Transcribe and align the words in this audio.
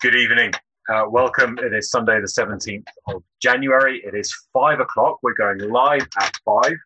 Good 0.00 0.14
evening. 0.14 0.52
Uh, 0.88 1.06
welcome. 1.10 1.58
It 1.58 1.74
is 1.74 1.90
Sunday, 1.90 2.20
the 2.20 2.28
17th 2.28 2.86
of 3.08 3.24
January. 3.42 4.00
It 4.06 4.14
is 4.14 4.32
five 4.52 4.78
o'clock. 4.78 5.18
We're 5.24 5.34
going 5.34 5.58
live 5.58 6.06
at 6.20 6.38
five. 6.44 6.76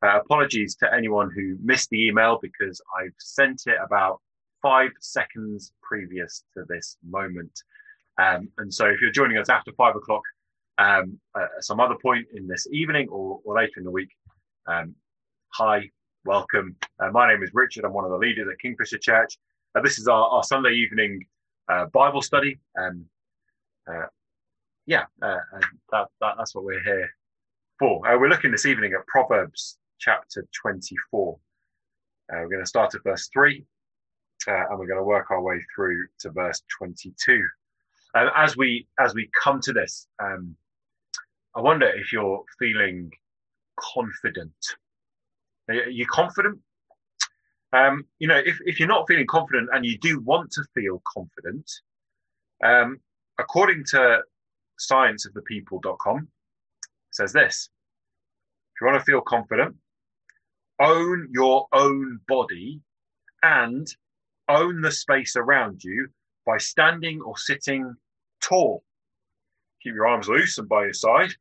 Uh, 0.00 0.20
apologies 0.20 0.76
to 0.76 0.94
anyone 0.94 1.28
who 1.34 1.56
missed 1.60 1.90
the 1.90 2.06
email 2.06 2.38
because 2.40 2.80
I've 2.96 3.16
sent 3.18 3.62
it 3.66 3.74
about 3.84 4.20
five 4.62 4.90
seconds 5.00 5.72
previous 5.82 6.44
to 6.54 6.62
this 6.68 6.96
moment. 7.04 7.50
Um, 8.22 8.48
and 8.58 8.72
so 8.72 8.86
if 8.86 9.00
you're 9.00 9.10
joining 9.10 9.38
us 9.38 9.48
after 9.48 9.72
five 9.72 9.96
o'clock, 9.96 10.22
um, 10.78 11.18
some 11.58 11.80
other 11.80 11.96
point 12.00 12.28
in 12.32 12.46
this 12.46 12.68
evening 12.70 13.08
or, 13.08 13.40
or 13.44 13.56
later 13.56 13.72
in 13.78 13.84
the 13.84 13.90
week, 13.90 14.10
um, 14.68 14.94
hi, 15.48 15.90
welcome. 16.24 16.76
Uh, 17.00 17.10
my 17.10 17.28
name 17.28 17.42
is 17.42 17.50
Richard. 17.54 17.84
I'm 17.84 17.92
one 17.92 18.04
of 18.04 18.12
the 18.12 18.18
leaders 18.18 18.46
at 18.48 18.60
Kingfisher 18.60 18.98
Church. 18.98 19.36
Uh, 19.74 19.80
this 19.80 19.98
is 19.98 20.06
our, 20.06 20.28
our 20.28 20.44
Sunday 20.44 20.74
evening 20.74 21.26
uh, 21.68 21.86
Bible 21.86 22.22
study. 22.22 22.58
Um, 22.78 23.06
uh, 23.90 24.06
yeah, 24.86 25.04
uh, 25.22 25.38
that, 25.90 26.08
that, 26.20 26.34
that's 26.38 26.54
what 26.54 26.64
we're 26.64 26.82
here 26.82 27.10
for. 27.78 28.06
Uh, 28.06 28.18
we're 28.18 28.28
looking 28.28 28.50
this 28.50 28.66
evening 28.66 28.92
at 28.92 29.06
Proverbs 29.06 29.78
chapter 29.98 30.46
24. 30.60 31.34
Uh, 32.32 32.36
we're 32.40 32.48
going 32.48 32.62
to 32.62 32.66
start 32.66 32.94
at 32.94 33.02
verse 33.04 33.28
3 33.32 33.64
uh, 34.48 34.52
and 34.70 34.78
we're 34.78 34.86
going 34.86 34.98
to 34.98 35.04
work 35.04 35.30
our 35.30 35.42
way 35.42 35.60
through 35.74 36.06
to 36.20 36.30
verse 36.30 36.62
22. 36.78 37.46
as 38.14 38.56
we 38.56 38.86
as 39.00 39.14
we 39.14 39.28
come 39.40 39.60
to 39.60 39.72
this, 39.72 40.06
um, 40.22 40.56
I 41.54 41.60
wonder 41.60 41.86
if 41.86 42.12
you're 42.12 42.42
feeling 42.58 43.10
confident. 43.78 44.52
Are 45.68 45.74
you 45.74 46.06
confident? 46.06 46.58
Um, 47.72 48.04
you 48.18 48.28
know, 48.28 48.36
if, 48.44 48.58
if 48.66 48.78
you're 48.78 48.88
not 48.88 49.08
feeling 49.08 49.26
confident 49.26 49.70
and 49.72 49.84
you 49.84 49.98
do 49.98 50.20
want 50.20 50.50
to 50.52 50.64
feel 50.74 51.02
confident, 51.06 51.70
um, 52.62 53.00
according 53.38 53.84
to 53.90 54.20
scienceofthepeople.com, 54.78 56.28
says 57.10 57.32
this 57.32 57.70
if 58.74 58.80
you 58.80 58.86
want 58.86 58.98
to 58.98 59.04
feel 59.04 59.20
confident, 59.20 59.76
own 60.80 61.28
your 61.32 61.66
own 61.72 62.20
body 62.28 62.80
and 63.42 63.86
own 64.48 64.80
the 64.80 64.90
space 64.90 65.36
around 65.36 65.82
you 65.82 66.08
by 66.44 66.58
standing 66.58 67.20
or 67.22 67.38
sitting 67.38 67.94
tall. 68.42 68.82
Keep 69.82 69.94
your 69.94 70.06
arms 70.06 70.28
loose 70.28 70.58
and 70.58 70.68
by 70.68 70.84
your 70.84 70.92
side. 70.92 71.32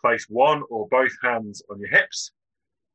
Place 0.00 0.26
one 0.28 0.62
or 0.70 0.88
both 0.88 1.12
hands 1.22 1.62
on 1.70 1.78
your 1.78 1.90
hips 1.90 2.32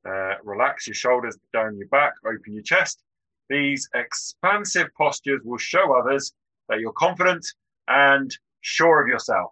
uh, 0.08 0.36
relax 0.44 0.88
your 0.88 0.94
shoulders 0.94 1.38
down 1.54 1.78
your 1.78 1.88
back, 1.88 2.14
open 2.26 2.54
your 2.54 2.64
chest. 2.64 3.02
These 3.50 3.90
expansive 3.94 4.88
postures 4.98 5.42
will 5.44 5.58
show 5.58 5.94
others 5.94 6.34
that 6.70 6.80
you're 6.80 6.94
confident 6.94 7.46
and 7.88 8.36
sure 8.62 9.02
of 9.02 9.08
yourself. 9.08 9.52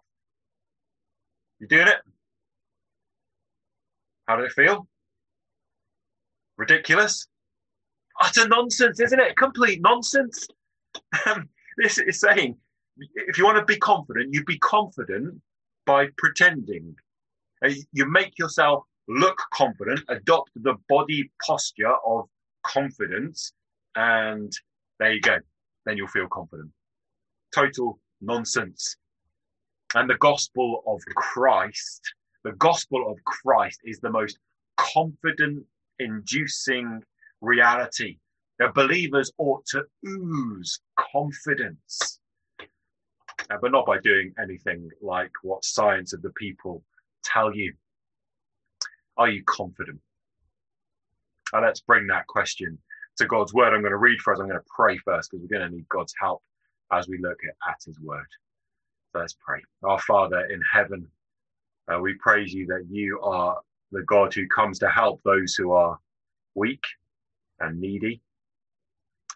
You 1.60 1.68
doing 1.68 1.88
it? 1.88 1.98
How 4.26 4.36
did 4.36 4.46
it 4.46 4.52
feel? 4.52 4.86
Ridiculous? 6.56 7.26
Utter 8.22 8.48
nonsense, 8.48 9.00
isn't 9.00 9.20
it? 9.20 9.36
Complete 9.36 9.80
nonsense. 9.80 10.46
Um, 11.26 11.48
this 11.76 11.98
is 11.98 12.20
saying 12.20 12.56
if 12.96 13.38
you 13.38 13.44
want 13.44 13.58
to 13.58 13.64
be 13.64 13.78
confident, 13.78 14.32
you'd 14.32 14.46
be 14.46 14.58
confident 14.58 15.40
by 15.86 16.08
pretending. 16.16 16.94
Uh, 17.64 17.70
you 17.92 18.06
make 18.06 18.38
yourself 18.38 18.84
look 19.08 19.40
confident, 19.52 20.00
adopt 20.08 20.50
the 20.56 20.74
body 20.88 21.30
posture 21.44 21.94
of 22.06 22.26
confidence, 22.64 23.52
and 23.96 24.52
there 24.98 25.12
you 25.12 25.20
go. 25.20 25.38
Then 25.86 25.96
you'll 25.96 26.08
feel 26.08 26.28
confident. 26.28 26.70
Total 27.54 27.98
nonsense. 28.20 28.96
And 29.94 30.08
the 30.10 30.16
gospel 30.16 30.82
of 30.86 31.00
Christ, 31.14 32.00
the 32.42 32.52
gospel 32.52 33.10
of 33.10 33.22
Christ 33.24 33.80
is 33.84 34.00
the 34.00 34.10
most 34.10 34.38
confident 34.76 35.64
inducing 35.98 37.02
reality. 37.40 38.16
The 38.58 38.70
believers 38.74 39.30
ought 39.38 39.64
to 39.66 39.84
ooze 40.06 40.80
confidence, 40.98 42.18
uh, 43.50 43.56
but 43.60 43.72
not 43.72 43.86
by 43.86 43.98
doing 43.98 44.32
anything 44.40 44.90
like 45.02 45.30
what 45.42 45.64
science 45.64 46.12
of 46.12 46.22
the 46.22 46.30
people 46.30 46.82
tell 47.24 47.54
you. 47.54 47.74
Are 49.16 49.28
you 49.28 49.42
confident? 49.44 50.00
Now 51.52 51.62
let's 51.62 51.80
bring 51.80 52.06
that 52.08 52.26
question 52.26 52.78
to 53.18 53.26
God's 53.26 53.54
word. 53.54 53.72
I'm 53.72 53.80
going 53.80 53.92
to 53.92 53.96
read 53.96 54.20
for 54.20 54.32
us. 54.32 54.40
I'm 54.40 54.48
going 54.48 54.58
to 54.58 54.66
pray 54.74 54.98
first 54.98 55.30
because 55.30 55.42
we're 55.42 55.58
going 55.58 55.70
to 55.70 55.76
need 55.76 55.88
God's 55.88 56.14
help 56.20 56.42
as 56.92 57.08
we 57.08 57.18
look 57.18 57.38
at, 57.48 57.70
at 57.70 57.78
his 57.84 58.00
word. 58.00 58.26
So 59.12 59.20
let's 59.20 59.36
pray. 59.44 59.60
Our 59.84 60.00
Father 60.00 60.46
in 60.46 60.60
heaven, 60.62 61.06
uh, 61.88 62.00
we 62.00 62.14
praise 62.14 62.52
you 62.52 62.66
that 62.66 62.86
you 62.90 63.20
are 63.20 63.60
the 63.92 64.02
God 64.02 64.34
who 64.34 64.48
comes 64.48 64.78
to 64.80 64.90
help 64.90 65.22
those 65.22 65.54
who 65.54 65.72
are 65.72 65.98
weak 66.54 66.82
and 67.60 67.80
needy. 67.80 68.20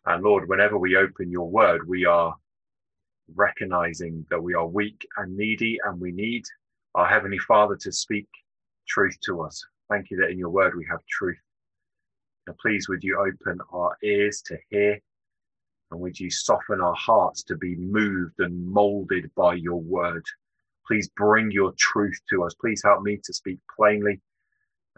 And 0.07 0.25
Lord, 0.25 0.49
whenever 0.49 0.79
we 0.79 0.97
open 0.97 1.31
your 1.31 1.49
word, 1.49 1.87
we 1.87 2.05
are 2.05 2.35
recognizing 3.35 4.27
that 4.31 4.43
we 4.43 4.55
are 4.55 4.67
weak 4.67 5.07
and 5.19 5.37
needy 5.37 5.79
and 5.85 6.01
we 6.01 6.11
need 6.11 6.45
our 6.95 7.07
Heavenly 7.07 7.39
Father 7.39 7.77
to 7.77 7.93
speak 7.93 8.27
truth 8.89 9.17
to 9.27 9.43
us. 9.43 9.65
Thank 9.91 10.11
you 10.11 10.17
that 10.19 10.31
in 10.31 10.39
your 10.39 10.51
word 10.51 10.75
we 10.77 10.87
have 10.91 11.01
truth. 11.09 11.39
And 12.47 12.57
please, 12.59 12.89
would 12.89 13.05
you 13.05 13.19
open 13.19 13.61
our 13.73 13.97
ears 14.03 14.43
to 14.47 14.57
hear 14.71 15.01
and 15.91 16.01
would 16.01 16.19
you 16.19 16.31
soften 16.31 16.81
our 16.81 16.95
hearts 16.95 17.43
to 17.45 17.57
be 17.57 17.77
moved 17.77 18.41
and 18.41 18.67
molded 18.67 19.31
by 19.35 19.55
your 19.55 19.81
word? 19.81 20.25
Please 20.87 21.09
bring 21.17 21.51
your 21.51 21.73
truth 21.79 22.19
to 22.31 22.45
us. 22.45 22.55
Please 22.55 22.83
help 22.85 23.03
me 23.03 23.19
to 23.25 23.33
speak 23.33 23.59
plainly. 23.75 24.21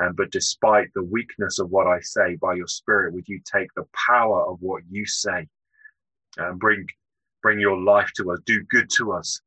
Um, 0.00 0.15
but 0.15 0.31
despite 0.31 0.89
the 0.95 1.03
weakness 1.03 1.59
of 1.59 1.71
what 1.71 1.87
I 1.87 2.00
say, 2.00 2.37
by 2.37 2.55
your 2.55 2.67
spirit, 2.67 3.12
would 3.12 3.29
you 3.29 3.41
take 3.45 3.69
the 3.75 3.87
power 4.09 4.47
of 4.47 4.59
what 4.61 4.83
you 4.91 5.05
say 5.05 5.47
and 6.39 6.59
bring, 6.59 6.87
bring 7.43 7.61
your 7.61 7.79
life 7.79 8.11
to 8.17 8.33
us, 8.33 8.39
do 8.47 8.62
good 8.71 8.89
to 8.97 9.12
us, 9.12 9.41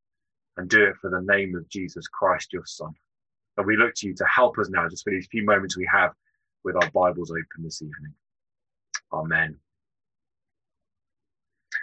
and 0.57 0.69
do 0.69 0.83
it 0.83 0.95
for 1.01 1.09
the 1.09 1.21
name 1.21 1.55
of 1.55 1.67
Jesus 1.69 2.07
Christ, 2.07 2.53
your 2.53 2.65
Son. 2.65 2.93
And 3.57 3.67
we 3.67 3.77
look 3.77 3.93
to 3.97 4.07
you 4.07 4.15
to 4.15 4.25
help 4.25 4.57
us 4.57 4.69
now, 4.69 4.87
just 4.89 5.03
for 5.03 5.11
these 5.11 5.27
few 5.27 5.45
moments 5.45 5.77
we 5.77 5.87
have 5.91 6.11
with 6.63 6.75
our 6.75 6.89
Bibles 6.91 7.31
open 7.31 7.63
this 7.63 7.81
evening. 7.81 8.13
Amen. 9.11 9.57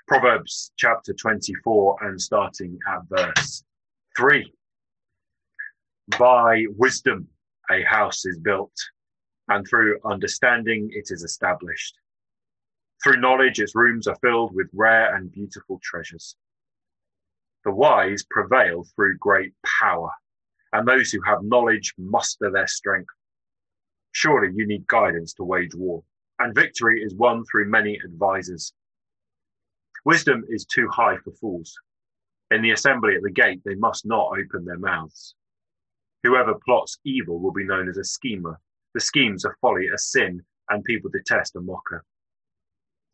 Proverbs 0.08 0.72
chapter 0.76 1.12
24 1.12 1.96
and 2.02 2.20
starting 2.20 2.76
at 2.88 3.02
verse 3.08 3.62
3. 4.16 4.52
By 6.18 6.64
wisdom 6.76 7.28
a 7.70 7.82
house 7.82 8.26
is 8.26 8.40
built, 8.40 8.72
and 9.48 9.64
through 9.68 10.00
understanding 10.04 10.90
it 10.92 11.10
is 11.10 11.22
established. 11.22 11.94
Through 13.02 13.20
knowledge 13.20 13.60
its 13.60 13.76
rooms 13.76 14.08
are 14.08 14.18
filled 14.20 14.52
with 14.54 14.66
rare 14.72 15.14
and 15.14 15.30
beautiful 15.30 15.80
treasures. 15.82 16.34
The 17.64 17.70
wise 17.70 18.24
prevail 18.28 18.84
through 18.96 19.18
great 19.18 19.52
power 19.80 20.10
and 20.72 20.86
those 20.86 21.10
who 21.10 21.20
have 21.22 21.42
knowledge 21.42 21.94
muster 21.98 22.50
their 22.50 22.66
strength. 22.66 23.12
Surely 24.12 24.52
you 24.54 24.66
need 24.66 24.86
guidance 24.86 25.32
to 25.34 25.44
wage 25.44 25.74
war, 25.74 26.02
and 26.38 26.54
victory 26.54 27.02
is 27.02 27.14
won 27.14 27.44
through 27.44 27.68
many 27.68 27.98
advisers. 28.04 28.72
Wisdom 30.04 30.44
is 30.48 30.64
too 30.64 30.88
high 30.88 31.16
for 31.18 31.32
fools. 31.32 31.78
In 32.50 32.62
the 32.62 32.70
assembly 32.70 33.14
at 33.16 33.22
the 33.22 33.30
gate, 33.30 33.60
they 33.64 33.74
must 33.74 34.06
not 34.06 34.32
open 34.38 34.64
their 34.64 34.78
mouths. 34.78 35.34
Whoever 36.22 36.54
plots 36.64 36.98
evil 37.04 37.38
will 37.38 37.52
be 37.52 37.64
known 37.64 37.88
as 37.88 37.96
a 37.96 38.04
schemer. 38.04 38.60
The 38.94 39.00
schemes 39.00 39.44
of 39.44 39.52
folly 39.60 39.86
a 39.88 39.98
sin, 39.98 40.42
and 40.68 40.84
people 40.84 41.10
detest 41.10 41.56
a 41.56 41.60
mocker. 41.60 42.04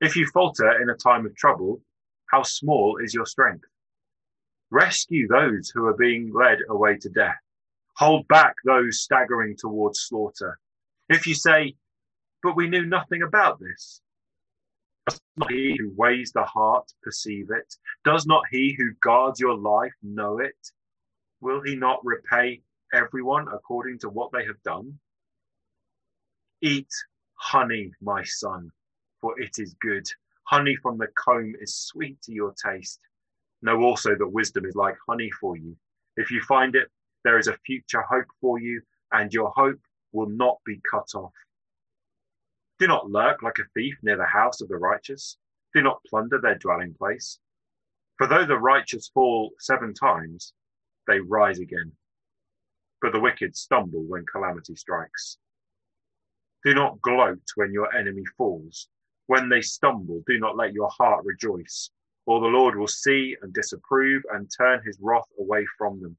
If 0.00 0.17
you 0.17 0.27
falter 0.33 0.81
in 0.81 0.91
a 0.91 0.94
time 0.94 1.26
of 1.26 1.37
trouble, 1.37 1.82
how 2.31 2.43
small 2.43 2.99
is 3.03 3.14
your 3.14 3.26
strength? 3.26 3.64
Rescue 4.70 5.29
those 5.29 5.70
who 5.70 5.87
are 5.87 5.97
being 5.97 6.32
led 6.32 6.58
away 6.69 6.97
to 6.99 7.08
death 7.08 7.37
hold 7.96 8.28
back 8.28 8.54
those 8.64 9.00
staggering 9.00 9.56
towards 9.58 10.00
slaughter. 10.00 10.58
If 11.08 11.26
you 11.26 11.34
say, 11.34 11.75
but 12.43 12.56
we 12.56 12.69
knew 12.69 12.84
nothing 12.84 13.22
about 13.22 13.58
this, 13.58 14.00
does 15.08 15.20
not 15.37 15.50
he 15.50 15.76
who 15.78 15.93
weighs 15.96 16.32
the 16.32 16.44
heart 16.44 16.93
perceive 17.02 17.50
it? 17.50 17.75
Does 18.04 18.26
not 18.26 18.43
he 18.50 18.75
who 18.76 18.90
guards 19.00 19.40
your 19.40 19.56
life 19.56 19.94
know 20.02 20.38
it? 20.38 20.56
Will 21.40 21.62
he 21.62 21.76
not 21.76 22.04
repay 22.04 22.60
everyone 22.93 23.46
according 23.52 23.98
to 24.00 24.08
what 24.08 24.31
they 24.32 24.44
have 24.44 24.62
done? 24.62 24.98
Eat 26.62 26.88
honey, 27.34 27.93
my 28.02 28.22
son, 28.25 28.70
for 29.20 29.38
it 29.40 29.58
is 29.58 29.75
good. 29.81 30.06
Honey 30.44 30.76
from 30.76 30.98
the 30.98 31.08
comb 31.16 31.54
is 31.60 31.75
sweet 31.75 32.20
to 32.22 32.32
your 32.32 32.52
taste. 32.52 33.00
Know 33.62 33.82
also 33.82 34.14
that 34.16 34.28
wisdom 34.28 34.64
is 34.64 34.75
like 34.75 34.96
honey 35.08 35.31
for 35.40 35.56
you. 35.56 35.76
If 36.16 36.31
you 36.31 36.40
find 36.43 36.75
it, 36.75 36.90
there 37.26 37.38
is 37.38 37.49
a 37.49 37.58
future 37.67 38.02
hope 38.02 38.28
for 38.40 38.61
you, 38.61 38.81
and 39.11 39.32
your 39.32 39.52
hope 39.56 39.81
will 40.12 40.28
not 40.28 40.58
be 40.64 40.81
cut 40.88 41.08
off. 41.17 41.32
Do 42.78 42.87
not 42.87 43.11
lurk 43.11 43.43
like 43.43 43.58
a 43.58 43.69
thief 43.75 43.96
near 44.00 44.17
the 44.17 44.26
house 44.26 44.61
of 44.61 44.69
the 44.69 44.76
righteous. 44.76 45.37
Do 45.75 45.82
not 45.82 46.05
plunder 46.08 46.40
their 46.40 46.56
dwelling 46.56 46.94
place. 46.94 47.40
For 48.17 48.28
though 48.28 48.46
the 48.46 48.58
righteous 48.58 49.11
fall 49.12 49.50
seven 49.58 49.93
times, 49.93 50.55
they 51.08 51.19
rise 51.19 51.58
again. 51.58 51.90
But 53.02 53.12
the 53.12 53.20
wicked 53.20 53.56
stumble 53.56 54.05
when 54.05 54.25
calamity 54.31 54.76
strikes. 54.76 55.38
Do 56.64 56.75
not 56.75 57.00
gloat 57.02 57.43
when 57.56 57.72
your 57.72 57.93
enemy 57.93 58.22
falls. 58.38 58.88
When 59.26 59.49
they 59.49 59.62
stumble, 59.62 60.22
do 60.29 60.38
not 60.38 60.56
let 60.56 60.72
your 60.72 60.90
heart 60.90 61.25
rejoice, 61.25 61.90
or 62.25 62.38
the 62.38 62.46
Lord 62.46 62.76
will 62.76 62.87
see 62.87 63.37
and 63.43 63.52
disapprove 63.52 64.22
and 64.32 64.49
turn 64.56 64.81
his 64.84 64.99
wrath 65.00 65.29
away 65.40 65.67
from 65.76 66.00
them. 66.00 66.17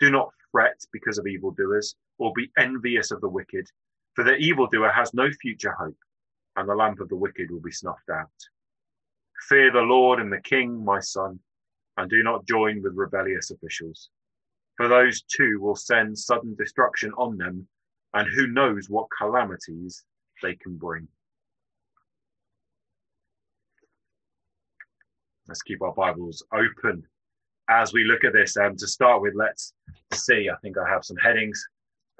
Do 0.00 0.10
not 0.10 0.32
fret 0.50 0.80
because 0.92 1.18
of 1.18 1.26
evildoers, 1.26 1.94
or 2.18 2.32
be 2.34 2.50
envious 2.58 3.10
of 3.10 3.20
the 3.20 3.28
wicked, 3.28 3.66
for 4.14 4.24
the 4.24 4.36
evildoer 4.36 4.90
has 4.90 5.12
no 5.14 5.30
future 5.30 5.72
hope, 5.72 5.98
and 6.56 6.68
the 6.68 6.74
lamp 6.74 7.00
of 7.00 7.08
the 7.10 7.16
wicked 7.16 7.50
will 7.50 7.60
be 7.60 7.70
snuffed 7.70 8.08
out. 8.10 8.28
Fear 9.48 9.72
the 9.72 9.80
Lord 9.80 10.20
and 10.20 10.32
the 10.32 10.40
King, 10.40 10.84
my 10.84 11.00
son, 11.00 11.38
and 11.96 12.10
do 12.10 12.22
not 12.22 12.46
join 12.46 12.82
with 12.82 12.96
rebellious 12.96 13.50
officials. 13.50 14.08
For 14.76 14.88
those 14.88 15.22
too 15.22 15.60
will 15.60 15.76
send 15.76 16.18
sudden 16.18 16.54
destruction 16.54 17.12
on 17.18 17.36
them, 17.36 17.68
and 18.14 18.26
who 18.28 18.46
knows 18.46 18.88
what 18.88 19.06
calamities 19.16 20.04
they 20.42 20.54
can 20.56 20.76
bring. 20.76 21.06
Let's 25.46 25.62
keep 25.62 25.82
our 25.82 25.92
Bibles 25.92 26.42
open 26.52 27.06
as 27.70 27.92
we 27.92 28.04
look 28.04 28.24
at 28.24 28.32
this. 28.32 28.56
Um, 28.56 28.76
to 28.76 28.86
start 28.86 29.22
with, 29.22 29.34
let's 29.36 29.72
see. 30.12 30.48
I 30.52 30.56
think 30.58 30.76
I 30.76 30.88
have 30.88 31.04
some 31.04 31.16
headings 31.16 31.64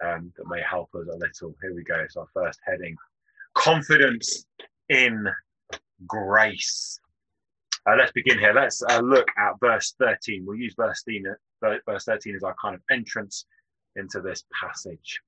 um, 0.02 0.32
that 0.36 0.48
may 0.48 0.62
help 0.62 0.88
us 0.94 1.06
a 1.12 1.16
little. 1.16 1.54
Here 1.60 1.74
we 1.74 1.84
go. 1.84 1.96
It's 1.96 2.16
our 2.16 2.28
first 2.32 2.60
heading 2.64 2.96
confidence 3.54 4.46
in 4.88 5.28
grace. 6.06 7.00
Uh, 7.86 7.96
let's 7.98 8.12
begin 8.12 8.38
here. 8.38 8.52
Let's 8.54 8.82
uh, 8.82 9.00
look 9.00 9.26
at 9.38 9.58
verse 9.60 9.94
13. 9.98 10.44
We'll 10.46 10.56
use 10.56 10.74
verse 10.76 11.02
13, 11.04 11.24
uh, 11.64 11.74
verse 11.86 12.04
13 12.04 12.36
as 12.36 12.42
our 12.42 12.54
kind 12.60 12.74
of 12.74 12.82
entrance 12.90 13.46
into 13.96 14.20
this 14.20 14.44
passage. 14.60 15.20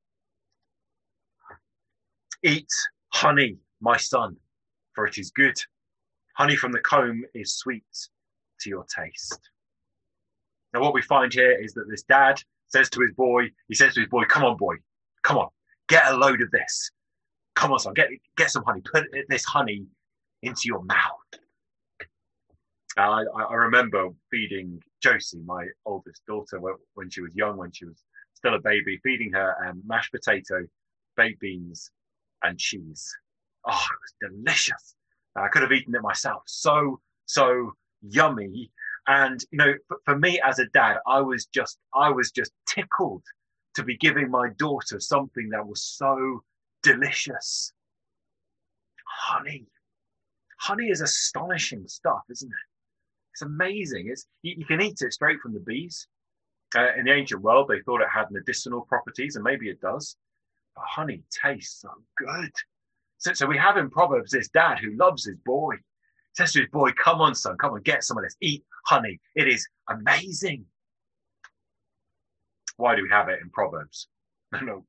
Eat 2.45 2.69
honey, 3.11 3.57
my 3.81 3.97
son, 3.97 4.37
for 4.95 5.07
it 5.07 5.19
is 5.19 5.31
good. 5.31 5.57
Honey 6.37 6.57
from 6.57 6.73
the 6.73 6.81
comb 6.81 7.25
is 7.35 7.57
sweet 7.57 7.85
to 8.61 8.69
your 8.69 8.85
taste. 8.85 9.51
Now, 10.73 10.81
what 10.81 10.95
we 10.95 11.03
find 11.03 11.33
here 11.33 11.53
is 11.53 11.75
that 11.75 11.89
this 11.89 12.03
dad 12.03 12.41
says 12.69 12.89
to 12.91 13.01
his 13.01 13.13
boy, 13.13 13.51
he 13.69 13.75
says 13.75 13.95
to 13.95 14.01
his 14.01 14.09
boy, 14.09 14.25
Come 14.25 14.45
on, 14.45 14.57
boy, 14.57 14.77
come 15.23 15.39
on, 15.39 15.49
get 15.89 16.11
a 16.11 16.17
load 16.17 16.41
of 16.41 16.51
this. 16.51 16.91
Come 17.55 17.73
on, 17.73 17.79
son, 17.79 17.95
get, 17.95 18.09
get 18.37 18.51
some 18.51 18.65
honey. 18.65 18.81
Put 18.81 19.05
this 19.29 19.45
honey 19.45 19.85
into 20.43 20.63
your 20.65 20.83
mouth. 20.85 21.19
I, 22.97 23.25
I 23.49 23.55
remember 23.55 24.09
feeding 24.31 24.81
Josie, 25.03 25.41
my 25.45 25.67
oldest 25.87 26.23
daughter, 26.27 26.61
when 26.95 27.11
she 27.11 27.23
was 27.23 27.35
young, 27.35 27.57
when 27.57 27.73
she 27.73 27.87
was 27.87 28.03
still 28.35 28.55
a 28.55 28.61
baby, 28.61 28.99
feeding 29.03 29.33
her 29.33 29.55
um, 29.67 29.83
mashed 29.87 30.13
potato, 30.13 30.67
baked 31.17 31.41
beans, 31.41 31.91
and 32.43 32.59
cheese. 32.59 33.15
Oh, 33.67 33.71
it 33.73 34.29
was 34.29 34.33
delicious. 34.35 34.95
I 35.37 35.49
could 35.49 35.63
have 35.63 35.73
eaten 35.73 35.95
it 35.95 36.03
myself. 36.03 36.43
So, 36.47 37.01
so 37.27 37.73
yummy. 38.03 38.71
And, 39.09 39.41
you 39.51 39.59
know, 39.59 39.75
for, 40.05 40.17
me 40.17 40.41
as 40.45 40.59
a 40.59 40.67
dad, 40.67 40.99
I 41.07 41.21
was 41.21 41.47
just, 41.47 41.79
I 41.95 42.11
was 42.11 42.31
just 42.31 42.53
tickled 42.69 43.23
to 43.75 43.83
be 43.83 43.97
giving 43.97 44.31
my 44.31 44.51
daughter 44.59 45.01
something 45.01 45.49
that 45.51 45.67
was 45.67 45.83
so 45.83 46.43
delicious. 46.83 47.73
Honey. 49.07 49.67
Honey 50.61 50.91
is 50.91 51.01
astonishing 51.01 51.89
stuff, 51.89 52.23
isn't 52.31 52.49
it? 52.49 53.33
It's 53.33 53.43
amazing. 53.43 54.09
It's 54.11 54.27
you, 54.43 54.55
you 54.59 54.67
can 54.67 54.81
eat 54.81 55.01
it 55.01 55.13
straight 55.13 55.41
from 55.41 55.55
the 55.55 55.61
bees. 55.61 56.07
Uh, 56.75 56.95
in 56.97 57.05
the 57.05 57.13
ancient 57.13 57.43
world, 57.43 57.69
they 57.69 57.81
thought 57.81 58.01
it 58.01 58.09
had 58.13 58.31
medicinal 58.31 58.83
properties, 58.83 59.37
and 59.37 59.45
maybe 59.45 59.69
it 59.69 59.81
does. 59.81 60.17
But 60.75 60.85
honey 60.87 61.23
tastes 61.43 61.81
so 61.81 61.91
good. 62.17 62.51
So, 63.19 63.33
so 63.33 63.47
we 63.47 63.59
have 63.59 63.77
in 63.77 63.91
Proverbs 63.91 64.31
this 64.31 64.49
dad 64.49 64.79
who 64.79 64.97
loves 64.97 65.25
his 65.25 65.37
boy. 65.45 65.77
Says 66.35 66.53
to 66.53 66.61
his 66.61 66.71
boy, 66.71 66.93
"Come 66.93 67.21
on, 67.21 67.35
son, 67.35 67.57
come 67.59 67.73
on, 67.75 67.83
get 67.83 68.05
some 68.05 68.17
of 68.17 68.25
this. 68.25 68.37
Eat 68.41 68.65
honey. 68.87 69.21
It 69.35 69.49
is 69.49 69.67
amazing." 69.89 70.67
Why 72.77 72.97
do 72.97 73.03
we 73.03 73.11
have 73.11 73.29
it 73.29 73.41
in 73.43 73.51
Proverbs? 73.51 74.09
No, 74.53 74.59
no. 74.63 74.85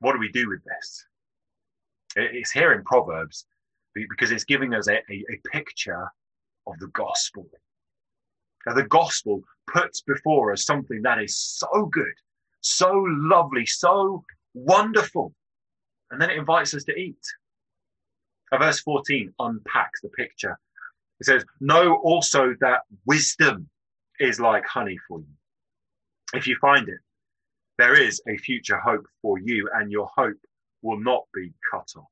What 0.00 0.12
do 0.12 0.18
we 0.18 0.30
do 0.30 0.48
with 0.48 0.62
this? 0.64 1.06
It's 2.16 2.50
here 2.50 2.72
in 2.72 2.82
Proverbs 2.84 3.46
because 3.94 4.30
it's 4.30 4.44
giving 4.44 4.74
us 4.74 4.88
a, 4.88 4.96
a, 4.96 5.24
a 5.30 5.48
picture 5.50 6.10
of 6.66 6.78
the 6.78 6.88
gospel. 6.88 7.46
Now, 8.66 8.74
the 8.74 8.84
gospel 8.84 9.42
puts 9.66 10.00
before 10.00 10.52
us 10.52 10.64
something 10.64 11.02
that 11.02 11.22
is 11.22 11.36
so 11.36 11.86
good, 11.86 12.14
so 12.60 12.92
lovely, 13.06 13.66
so 13.66 14.24
wonderful. 14.54 15.34
And 16.10 16.20
then 16.20 16.30
it 16.30 16.38
invites 16.38 16.74
us 16.74 16.84
to 16.84 16.94
eat. 16.94 17.20
Now, 18.52 18.58
verse 18.58 18.80
14 18.80 19.32
unpacks 19.38 20.00
the 20.00 20.08
picture. 20.10 20.58
It 21.20 21.26
says, 21.26 21.44
Know 21.60 21.96
also 21.96 22.54
that 22.60 22.82
wisdom 23.06 23.68
is 24.20 24.40
like 24.40 24.64
honey 24.66 24.98
for 25.08 25.20
you. 25.20 25.34
If 26.34 26.46
you 26.46 26.56
find 26.60 26.88
it, 26.88 26.98
there 27.78 28.00
is 28.00 28.20
a 28.28 28.36
future 28.38 28.78
hope 28.78 29.06
for 29.22 29.38
you, 29.38 29.68
and 29.74 29.90
your 29.90 30.08
hope 30.14 30.38
will 30.82 30.98
not 30.98 31.24
be 31.34 31.52
cut 31.70 31.88
off. 31.96 32.04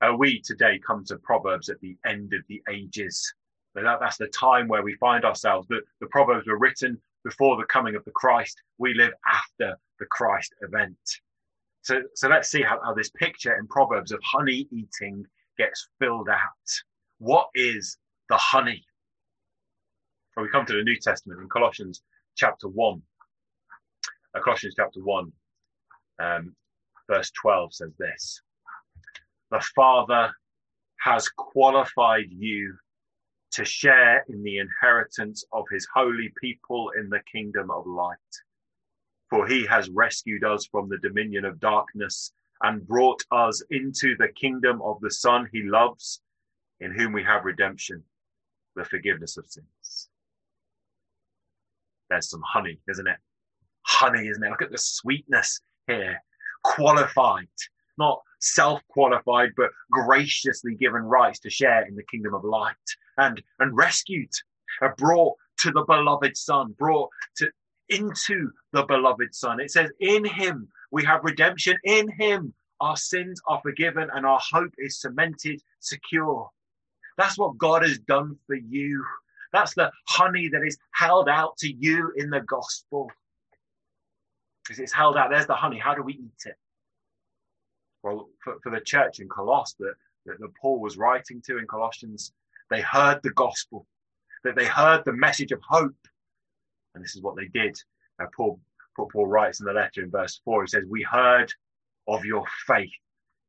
Uh, 0.00 0.16
we 0.16 0.40
today 0.40 0.80
come 0.84 1.04
to 1.04 1.16
Proverbs 1.18 1.68
at 1.68 1.80
the 1.80 1.96
end 2.04 2.32
of 2.32 2.42
the 2.48 2.60
ages. 2.68 3.32
That, 3.74 3.98
that's 4.00 4.16
the 4.16 4.26
time 4.28 4.66
where 4.66 4.82
we 4.82 4.94
find 4.96 5.24
ourselves. 5.24 5.68
The, 5.68 5.80
the 6.00 6.08
Proverbs 6.08 6.46
were 6.46 6.58
written 6.58 7.00
before 7.24 7.56
the 7.56 7.64
coming 7.64 7.94
of 7.94 8.04
the 8.04 8.10
Christ. 8.10 8.60
We 8.78 8.94
live 8.94 9.12
after 9.26 9.76
the 10.00 10.06
Christ 10.06 10.54
event. 10.62 10.98
So, 11.82 12.00
so 12.14 12.28
let's 12.28 12.48
see 12.48 12.62
how, 12.62 12.80
how 12.84 12.94
this 12.94 13.10
picture 13.10 13.56
in 13.56 13.66
Proverbs 13.66 14.12
of 14.12 14.20
honey 14.24 14.68
eating 14.70 15.24
gets 15.58 15.88
filled 15.98 16.28
out. 16.28 16.48
What 17.18 17.48
is 17.54 17.98
the 18.28 18.36
honey? 18.36 18.84
Well, 20.36 20.44
we 20.44 20.50
come 20.50 20.64
to 20.66 20.72
the 20.72 20.82
New 20.82 20.96
Testament 20.96 21.40
in 21.40 21.48
Colossians 21.48 22.02
chapter 22.36 22.68
1. 22.68 23.02
Uh, 24.34 24.40
Colossians 24.40 24.74
chapter 24.76 25.00
1, 25.00 25.32
um, 26.20 26.56
verse 27.10 27.30
12 27.42 27.74
says 27.74 27.90
this 27.98 28.40
the 29.52 29.60
Father 29.74 30.32
has 31.00 31.28
qualified 31.28 32.24
you 32.30 32.74
to 33.52 33.64
share 33.66 34.24
in 34.28 34.42
the 34.42 34.58
inheritance 34.58 35.44
of 35.52 35.66
his 35.70 35.86
holy 35.94 36.32
people 36.40 36.90
in 36.98 37.10
the 37.10 37.20
kingdom 37.30 37.70
of 37.70 37.86
light. 37.86 38.16
For 39.32 39.46
he 39.46 39.64
has 39.64 39.88
rescued 39.88 40.44
us 40.44 40.66
from 40.66 40.90
the 40.90 40.98
dominion 40.98 41.46
of 41.46 41.58
darkness 41.58 42.34
and 42.62 42.86
brought 42.86 43.24
us 43.30 43.62
into 43.70 44.14
the 44.18 44.28
kingdom 44.28 44.82
of 44.82 45.00
the 45.00 45.10
Son 45.10 45.48
he 45.50 45.62
loves, 45.62 46.20
in 46.80 46.92
whom 46.92 47.14
we 47.14 47.24
have 47.24 47.46
redemption, 47.46 48.04
the 48.76 48.84
forgiveness 48.84 49.38
of 49.38 49.46
sins. 49.46 50.10
There's 52.10 52.28
some 52.28 52.42
honey, 52.46 52.78
isn't 52.90 53.08
it? 53.08 53.16
Honey, 53.86 54.28
isn't 54.28 54.44
it? 54.44 54.50
Look 54.50 54.60
at 54.60 54.70
the 54.70 54.76
sweetness 54.76 55.62
here. 55.86 56.22
Qualified, 56.62 57.48
not 57.96 58.20
self 58.38 58.86
qualified, 58.88 59.52
but 59.56 59.70
graciously 59.90 60.74
given 60.74 61.04
rights 61.04 61.38
to 61.38 61.48
share 61.48 61.86
in 61.86 61.96
the 61.96 62.04
kingdom 62.10 62.34
of 62.34 62.44
light 62.44 62.76
and, 63.16 63.42
and 63.60 63.74
rescued, 63.74 64.28
uh, 64.82 64.88
brought 64.98 65.38
to 65.60 65.70
the 65.70 65.84
beloved 65.88 66.36
Son, 66.36 66.74
brought 66.78 67.08
to 67.36 67.50
into 67.88 68.50
the 68.72 68.84
beloved 68.84 69.34
Son. 69.34 69.60
It 69.60 69.70
says, 69.70 69.90
In 70.00 70.24
him 70.24 70.68
we 70.90 71.04
have 71.04 71.24
redemption, 71.24 71.76
in 71.84 72.08
him 72.18 72.54
our 72.80 72.96
sins 72.96 73.40
are 73.46 73.60
forgiven, 73.62 74.08
and 74.12 74.26
our 74.26 74.40
hope 74.50 74.72
is 74.78 75.00
cemented, 75.00 75.62
secure. 75.78 76.50
That's 77.16 77.38
what 77.38 77.58
God 77.58 77.82
has 77.82 77.98
done 77.98 78.36
for 78.46 78.56
you. 78.56 79.04
That's 79.52 79.74
the 79.74 79.90
honey 80.08 80.48
that 80.48 80.62
is 80.66 80.78
held 80.92 81.28
out 81.28 81.56
to 81.58 81.72
you 81.72 82.12
in 82.16 82.30
the 82.30 82.40
gospel. 82.40 83.10
Because 84.64 84.80
it's 84.80 84.92
held 84.92 85.16
out. 85.16 85.30
There's 85.30 85.46
the 85.46 85.54
honey. 85.54 85.78
How 85.78 85.94
do 85.94 86.02
we 86.02 86.14
eat 86.14 86.42
it? 86.46 86.56
Well, 88.02 88.30
for, 88.42 88.56
for 88.62 88.70
the 88.70 88.80
church 88.80 89.20
in 89.20 89.28
Colossus 89.28 89.76
that, 89.78 89.94
that, 90.26 90.40
that 90.40 90.54
Paul 90.60 90.80
was 90.80 90.96
writing 90.96 91.42
to 91.46 91.58
in 91.58 91.66
Colossians, 91.66 92.32
they 92.70 92.80
heard 92.80 93.20
the 93.22 93.30
gospel, 93.30 93.86
that 94.44 94.56
they 94.56 94.64
heard 94.64 95.04
the 95.04 95.12
message 95.12 95.52
of 95.52 95.60
hope. 95.68 95.94
And 96.94 97.02
this 97.04 97.16
is 97.16 97.22
what 97.22 97.36
they 97.36 97.46
did. 97.48 97.76
Uh, 98.20 98.26
Paul, 98.36 98.60
Paul 98.96 99.26
writes 99.26 99.60
in 99.60 99.66
the 99.66 99.72
letter 99.72 100.02
in 100.02 100.10
verse 100.10 100.40
4, 100.44 100.62
he 100.62 100.68
says, 100.68 100.84
We 100.88 101.02
heard 101.02 101.52
of 102.08 102.24
your 102.24 102.44
faith 102.66 102.90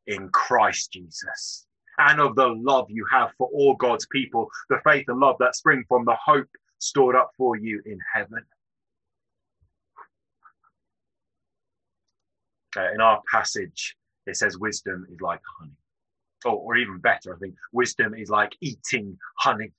in 0.07 0.29
Christ 0.29 0.91
Jesus 0.93 1.65
and 1.97 2.19
of 2.19 2.35
the 2.35 2.47
love 2.47 2.87
you 2.89 3.05
have 3.11 3.31
for 3.37 3.49
all 3.53 3.75
God's 3.75 4.07
people, 4.07 4.49
the 4.69 4.79
faith 4.83 5.05
and 5.07 5.19
love 5.19 5.35
that 5.39 5.55
spring 5.55 5.83
from 5.87 6.05
the 6.05 6.15
hope 6.23 6.47
stored 6.79 7.15
up 7.15 7.31
for 7.37 7.55
you 7.55 7.81
in 7.85 7.99
heaven. 8.13 8.43
Uh, 12.75 12.91
in 12.93 13.01
our 13.01 13.21
passage, 13.31 13.95
it 14.25 14.35
says 14.35 14.57
wisdom 14.57 15.05
is 15.11 15.21
like 15.21 15.41
honey. 15.59 15.73
or, 16.45 16.53
or 16.53 16.75
even 16.77 16.97
better, 16.97 17.35
I 17.35 17.37
think 17.37 17.55
wisdom 17.71 18.15
is 18.15 18.29
like 18.29 18.55
eating 18.61 19.17
honey. 19.37 19.71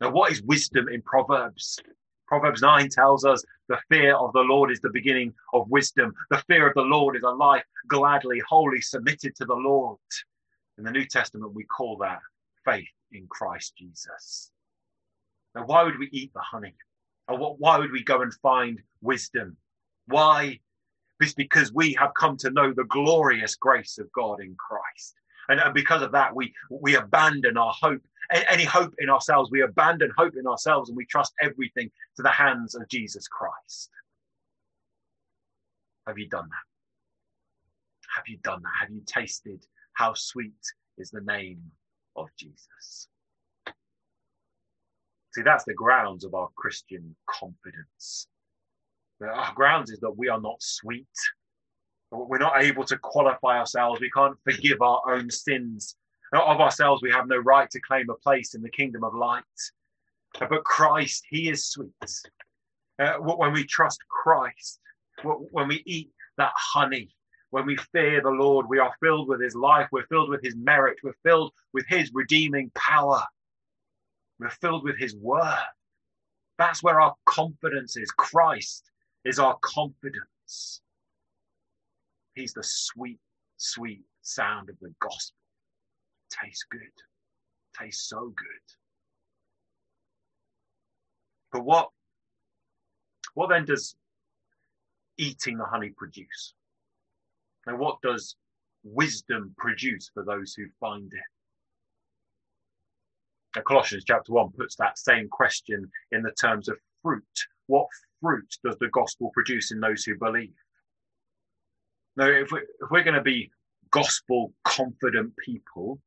Now, 0.00 0.10
what 0.10 0.30
is 0.30 0.42
wisdom 0.42 0.88
in 0.88 1.02
Proverbs? 1.02 1.80
Proverbs 2.28 2.60
9 2.60 2.90
tells 2.90 3.24
us 3.24 3.42
the 3.68 3.78
fear 3.88 4.14
of 4.14 4.34
the 4.34 4.40
Lord 4.40 4.70
is 4.70 4.80
the 4.80 4.90
beginning 4.90 5.32
of 5.54 5.68
wisdom. 5.70 6.12
The 6.30 6.44
fear 6.46 6.68
of 6.68 6.74
the 6.74 6.82
Lord 6.82 7.16
is 7.16 7.22
a 7.22 7.30
life 7.30 7.64
gladly, 7.88 8.42
wholly 8.46 8.82
submitted 8.82 9.34
to 9.36 9.46
the 9.46 9.54
Lord. 9.54 9.98
In 10.76 10.84
the 10.84 10.90
New 10.90 11.06
Testament, 11.06 11.54
we 11.54 11.64
call 11.64 11.96
that 11.98 12.20
faith 12.66 12.86
in 13.12 13.26
Christ 13.28 13.74
Jesus. 13.78 14.50
Now, 15.54 15.64
why 15.64 15.84
would 15.84 15.98
we 15.98 16.10
eat 16.12 16.30
the 16.34 16.40
honey? 16.40 16.74
Or 17.28 17.56
why 17.56 17.78
would 17.78 17.92
we 17.92 18.04
go 18.04 18.20
and 18.20 18.32
find 18.34 18.78
wisdom? 19.00 19.56
Why? 20.06 20.60
It's 21.20 21.32
because 21.32 21.72
we 21.72 21.94
have 21.94 22.12
come 22.12 22.36
to 22.38 22.50
know 22.50 22.74
the 22.74 22.84
glorious 22.84 23.54
grace 23.54 23.96
of 23.98 24.12
God 24.12 24.40
in 24.40 24.54
Christ. 24.56 25.14
And 25.48 25.60
because 25.72 26.02
of 26.02 26.12
that, 26.12 26.36
we, 26.36 26.52
we 26.70 26.94
abandon 26.94 27.56
our 27.56 27.72
hope, 27.72 28.02
any 28.30 28.64
hope 28.64 28.94
in 28.98 29.08
ourselves. 29.10 29.50
We 29.50 29.62
abandon 29.62 30.12
hope 30.16 30.34
in 30.36 30.46
ourselves 30.46 30.88
and 30.90 30.96
we 30.96 31.06
trust 31.06 31.32
everything 31.40 31.90
to 32.16 32.22
the 32.22 32.30
hands 32.30 32.74
of 32.74 32.88
Jesus 32.88 33.26
Christ. 33.28 33.90
Have 36.06 36.18
you 36.18 36.28
done 36.28 36.48
that? 36.48 38.16
Have 38.16 38.24
you 38.26 38.38
done 38.42 38.62
that? 38.62 38.72
Have 38.80 38.90
you 38.90 39.02
tasted 39.06 39.64
how 39.94 40.14
sweet 40.14 40.52
is 40.96 41.10
the 41.10 41.20
name 41.20 41.60
of 42.16 42.28
Jesus? 42.38 43.08
See, 45.34 45.42
that's 45.42 45.64
the 45.64 45.74
grounds 45.74 46.24
of 46.24 46.34
our 46.34 46.48
Christian 46.56 47.14
confidence. 47.28 48.28
Our 49.22 49.52
grounds 49.54 49.90
is 49.90 50.00
that 50.00 50.16
we 50.16 50.28
are 50.28 50.40
not 50.40 50.62
sweet. 50.62 51.06
We're 52.10 52.38
not 52.38 52.62
able 52.62 52.84
to 52.84 52.96
qualify 52.98 53.58
ourselves. 53.58 54.00
We 54.00 54.10
can't 54.10 54.36
forgive 54.44 54.80
our 54.80 55.02
own 55.12 55.30
sins. 55.30 55.96
Of 56.32 56.60
ourselves, 56.60 57.02
we 57.02 57.10
have 57.10 57.26
no 57.26 57.38
right 57.38 57.70
to 57.70 57.80
claim 57.80 58.10
a 58.10 58.14
place 58.14 58.54
in 58.54 58.62
the 58.62 58.70
kingdom 58.70 59.02
of 59.02 59.14
light. 59.14 59.44
But 60.38 60.64
Christ, 60.64 61.24
He 61.28 61.48
is 61.48 61.66
sweet. 61.66 61.92
Uh, 62.98 63.14
when 63.14 63.52
we 63.52 63.64
trust 63.64 64.00
Christ, 64.08 64.80
when 65.22 65.68
we 65.68 65.82
eat 65.86 66.10
that 66.36 66.52
honey, 66.54 67.10
when 67.50 67.64
we 67.64 67.76
fear 67.76 68.20
the 68.20 68.30
Lord, 68.30 68.66
we 68.68 68.78
are 68.78 68.92
filled 69.00 69.28
with 69.28 69.40
His 69.40 69.54
life, 69.54 69.88
we're 69.90 70.06
filled 70.06 70.28
with 70.28 70.42
His 70.42 70.56
merit, 70.56 70.98
we're 71.02 71.14
filled 71.22 71.52
with 71.72 71.86
His 71.86 72.10
redeeming 72.12 72.70
power, 72.74 73.22
we're 74.38 74.50
filled 74.50 74.84
with 74.84 74.98
His 74.98 75.16
word. 75.16 75.64
That's 76.58 76.82
where 76.82 77.00
our 77.00 77.14
confidence 77.24 77.96
is. 77.96 78.10
Christ 78.10 78.90
is 79.24 79.38
our 79.38 79.56
confidence. 79.62 80.82
He's 82.34 82.52
the 82.52 82.64
sweet, 82.64 83.18
sweet 83.56 84.02
sound 84.22 84.68
of 84.68 84.76
the 84.80 84.92
gospel. 85.00 85.37
Tastes 86.30 86.64
good. 86.70 86.80
Tastes 87.78 88.08
so 88.08 88.32
good. 88.36 88.76
But 91.52 91.64
what, 91.64 91.90
what 93.34 93.48
then 93.48 93.64
does 93.64 93.96
eating 95.16 95.58
the 95.58 95.64
honey 95.64 95.92
produce? 95.96 96.54
And 97.66 97.78
what 97.78 98.00
does 98.02 98.36
wisdom 98.84 99.54
produce 99.56 100.10
for 100.12 100.24
those 100.24 100.54
who 100.54 100.66
find 100.80 101.12
it? 101.12 101.20
Now, 103.56 103.62
Colossians 103.62 104.04
chapter 104.06 104.32
1 104.32 104.50
puts 104.52 104.76
that 104.76 104.98
same 104.98 105.28
question 105.28 105.90
in 106.12 106.22
the 106.22 106.32
terms 106.32 106.68
of 106.68 106.78
fruit. 107.02 107.24
What 107.66 107.88
fruit 108.20 108.56
does 108.64 108.76
the 108.78 108.88
gospel 108.88 109.30
produce 109.32 109.72
in 109.72 109.80
those 109.80 110.04
who 110.04 110.16
believe? 110.18 110.54
Now, 112.16 112.26
if, 112.26 112.52
we, 112.52 112.60
if 112.60 112.90
we're 112.90 113.04
going 113.04 113.14
to 113.14 113.22
be 113.22 113.50
gospel 113.90 114.52
confident 114.64 115.32
people, 115.36 116.00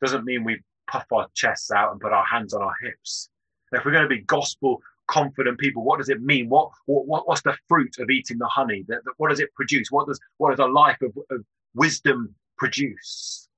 doesn't 0.00 0.24
mean 0.24 0.44
we 0.44 0.60
puff 0.86 1.06
our 1.12 1.28
chests 1.34 1.70
out 1.70 1.92
and 1.92 2.00
put 2.00 2.12
our 2.12 2.24
hands 2.24 2.54
on 2.54 2.62
our 2.62 2.74
hips. 2.82 3.28
If 3.72 3.84
we're 3.84 3.92
going 3.92 4.08
to 4.08 4.08
be 4.08 4.22
gospel 4.22 4.82
confident 5.06 5.58
people, 5.58 5.84
what 5.84 5.98
does 5.98 6.08
it 6.08 6.22
mean? 6.22 6.48
What, 6.48 6.70
what 6.86 7.28
what's 7.28 7.42
the 7.42 7.56
fruit 7.68 7.96
of 7.98 8.10
eating 8.10 8.38
the 8.38 8.46
honey? 8.46 8.84
What 9.16 9.30
does 9.30 9.40
it 9.40 9.54
produce? 9.54 9.90
What 9.90 10.06
does 10.06 10.18
what 10.38 10.50
does 10.50 10.60
a 10.60 10.66
life 10.66 10.98
of, 11.02 11.16
of 11.30 11.44
wisdom 11.74 12.34
produce? 12.58 13.48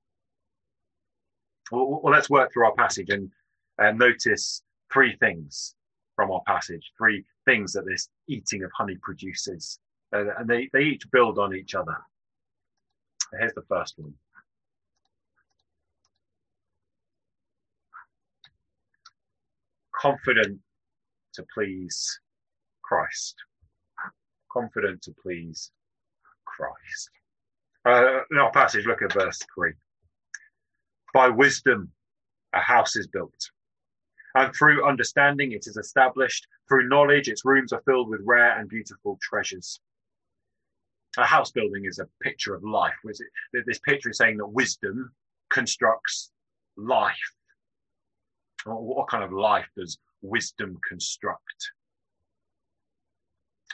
Well, 1.71 2.01
well, 2.03 2.13
let's 2.13 2.29
work 2.29 2.51
through 2.51 2.65
our 2.65 2.75
passage 2.75 3.09
and, 3.09 3.31
and 3.77 3.97
notice 3.97 4.61
three 4.91 5.15
things 5.15 5.75
from 6.15 6.31
our 6.31 6.41
passage, 6.45 6.91
three 6.97 7.25
things 7.45 7.73
that 7.73 7.85
this 7.85 8.09
eating 8.27 8.63
of 8.63 8.71
honey 8.77 8.97
produces. 9.01 9.79
Uh, 10.13 10.25
and 10.37 10.47
they, 10.47 10.69
they 10.73 10.81
each 10.81 11.09
build 11.11 11.39
on 11.39 11.55
each 11.55 11.73
other. 11.73 11.97
Here's 13.39 13.53
the 13.53 13.63
first 13.67 13.95
one. 13.97 14.13
Confident 20.03 20.59
to 21.33 21.45
please 21.53 22.19
Christ. 22.83 23.35
Confident 24.51 25.01
to 25.03 25.13
please 25.23 25.71
Christ. 26.43 27.09
Uh, 27.85 28.19
in 28.29 28.37
our 28.37 28.51
passage, 28.51 28.85
look 28.85 29.01
at 29.01 29.13
verse 29.13 29.39
3. 29.55 29.71
By 31.13 31.29
wisdom, 31.29 31.89
a 32.51 32.59
house 32.59 32.97
is 32.97 33.07
built. 33.07 33.49
And 34.35 34.53
through 34.53 34.85
understanding, 34.85 35.53
it 35.53 35.67
is 35.67 35.77
established. 35.77 36.47
Through 36.67 36.89
knowledge, 36.89 37.29
its 37.29 37.45
rooms 37.45 37.71
are 37.71 37.81
filled 37.85 38.09
with 38.09 38.19
rare 38.25 38.59
and 38.59 38.67
beautiful 38.67 39.17
treasures. 39.21 39.79
A 41.17 41.23
house 41.23 41.51
building 41.51 41.85
is 41.85 41.99
a 41.99 42.09
picture 42.21 42.55
of 42.55 42.65
life. 42.65 42.91
This 43.53 43.79
picture 43.79 44.09
is 44.09 44.17
saying 44.17 44.35
that 44.39 44.47
wisdom 44.47 45.13
constructs 45.49 46.29
life. 46.75 47.15
What 48.65 49.09
kind 49.09 49.23
of 49.23 49.31
life 49.31 49.67
does 49.77 49.97
wisdom 50.21 50.77
construct? 50.87 51.71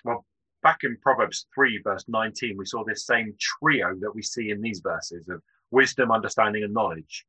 Well, 0.04 0.26
back 0.64 0.80
in 0.84 0.98
Proverbs 1.02 1.46
3, 1.54 1.82
verse 1.84 2.06
19, 2.08 2.56
we 2.58 2.66
saw 2.66 2.84
this 2.84 3.06
same 3.06 3.36
trio 3.40 3.96
that 4.00 4.14
we 4.14 4.22
see 4.22 4.50
in 4.50 4.62
these 4.62 4.82
verses 4.84 5.28
of 5.30 5.42
wisdom, 5.72 6.12
understanding, 6.12 6.64
and 6.64 6.74
knowledge. 6.74 7.26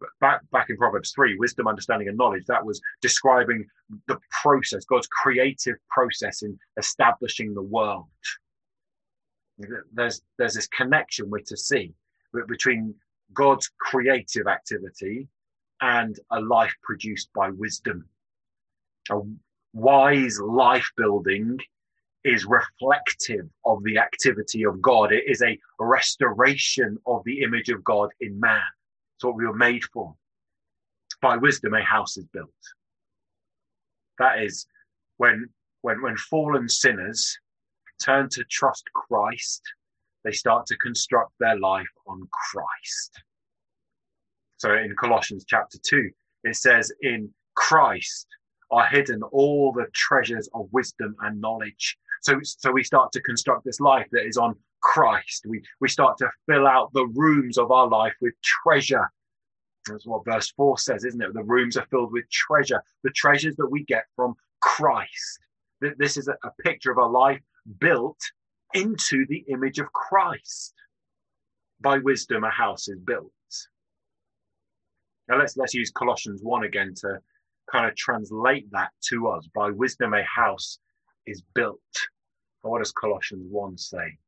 But 0.00 0.10
back, 0.20 0.40
back 0.52 0.70
in 0.70 0.76
Proverbs 0.76 1.12
3, 1.14 1.36
wisdom, 1.38 1.66
understanding, 1.66 2.08
and 2.08 2.16
knowledge, 2.16 2.44
that 2.46 2.64
was 2.64 2.80
describing 3.00 3.66
the 4.08 4.18
process, 4.42 4.84
God's 4.84 5.08
creative 5.08 5.76
process 5.90 6.42
in 6.42 6.58
establishing 6.76 7.54
the 7.54 7.62
world. 7.62 8.06
There's, 9.92 10.20
there's 10.36 10.54
this 10.54 10.68
connection 10.68 11.30
we're 11.30 11.40
to 11.46 11.56
see 11.56 11.94
between 12.46 12.94
God's 13.32 13.70
creative 13.80 14.46
activity 14.46 15.28
and 15.80 16.18
a 16.30 16.40
life 16.40 16.74
produced 16.82 17.28
by 17.34 17.50
wisdom. 17.50 18.08
A 19.10 19.20
wise 19.72 20.40
life 20.40 20.90
building 20.96 21.58
is 22.24 22.44
reflective 22.44 23.48
of 23.64 23.82
the 23.84 23.98
activity 23.98 24.64
of 24.64 24.82
God. 24.82 25.12
It 25.12 25.24
is 25.28 25.42
a 25.42 25.58
restoration 25.78 26.98
of 27.06 27.22
the 27.24 27.42
image 27.42 27.68
of 27.68 27.84
God 27.84 28.10
in 28.20 28.40
man. 28.40 28.62
It's 29.16 29.24
what 29.24 29.36
we 29.36 29.46
were 29.46 29.54
made 29.54 29.84
for. 29.84 30.14
By 31.22 31.36
wisdom, 31.36 31.74
a 31.74 31.82
house 31.82 32.16
is 32.16 32.26
built. 32.32 32.50
That 34.18 34.42
is 34.42 34.66
when, 35.18 35.48
when, 35.82 36.02
when 36.02 36.16
fallen 36.16 36.68
sinners 36.68 37.38
turn 38.02 38.28
to 38.30 38.44
trust 38.44 38.84
Christ, 38.92 39.62
they 40.24 40.32
start 40.32 40.66
to 40.66 40.76
construct 40.78 41.32
their 41.38 41.58
life 41.58 41.86
on 42.06 42.28
Christ. 42.50 43.22
So 44.58 44.74
in 44.74 44.94
Colossians 44.96 45.44
chapter 45.46 45.78
2, 45.82 46.10
it 46.44 46.56
says, 46.56 46.92
In 47.02 47.30
Christ 47.54 48.26
are 48.70 48.86
hidden 48.86 49.22
all 49.24 49.72
the 49.72 49.86
treasures 49.94 50.48
of 50.54 50.68
wisdom 50.72 51.14
and 51.20 51.40
knowledge. 51.40 51.96
So, 52.22 52.40
so 52.42 52.72
we 52.72 52.82
start 52.82 53.12
to 53.12 53.20
construct 53.20 53.64
this 53.64 53.80
life 53.80 54.06
that 54.12 54.26
is 54.26 54.36
on 54.36 54.56
Christ. 54.80 55.44
We, 55.48 55.62
we 55.80 55.88
start 55.88 56.18
to 56.18 56.30
fill 56.48 56.66
out 56.66 56.92
the 56.92 57.06
rooms 57.06 57.58
of 57.58 57.70
our 57.70 57.88
life 57.88 58.14
with 58.20 58.34
treasure. 58.42 59.10
That's 59.86 60.06
what 60.06 60.24
verse 60.24 60.52
4 60.56 60.78
says, 60.78 61.04
isn't 61.04 61.22
it? 61.22 61.34
The 61.34 61.44
rooms 61.44 61.76
are 61.76 61.86
filled 61.90 62.12
with 62.12 62.28
treasure, 62.30 62.82
the 63.04 63.10
treasures 63.10 63.56
that 63.56 63.68
we 63.68 63.84
get 63.84 64.04
from 64.16 64.34
Christ. 64.60 65.38
This 65.80 66.16
is 66.16 66.28
a, 66.28 66.36
a 66.42 66.50
picture 66.62 66.90
of 66.90 66.98
a 66.98 67.04
life 67.04 67.40
built 67.78 68.18
into 68.74 69.26
the 69.28 69.44
image 69.48 69.78
of 69.78 69.92
Christ. 69.92 70.74
By 71.80 71.98
wisdom, 71.98 72.44
a 72.44 72.50
house 72.50 72.88
is 72.88 72.98
built. 72.98 73.30
Now 75.28 75.38
let's 75.38 75.56
let's 75.56 75.74
use 75.74 75.90
Colossians 75.90 76.42
1 76.42 76.64
again 76.64 76.94
to 77.02 77.18
kind 77.70 77.86
of 77.86 77.96
translate 77.96 78.70
that 78.70 78.90
to 79.08 79.28
us. 79.28 79.48
By 79.54 79.70
wisdom, 79.70 80.14
a 80.14 80.22
house 80.22 80.78
is 81.26 81.42
built. 81.54 81.80
And 82.62 82.70
what 82.70 82.78
does 82.78 82.92
Colossians 82.92 83.46
1 83.50 83.78
say? 83.78 84.18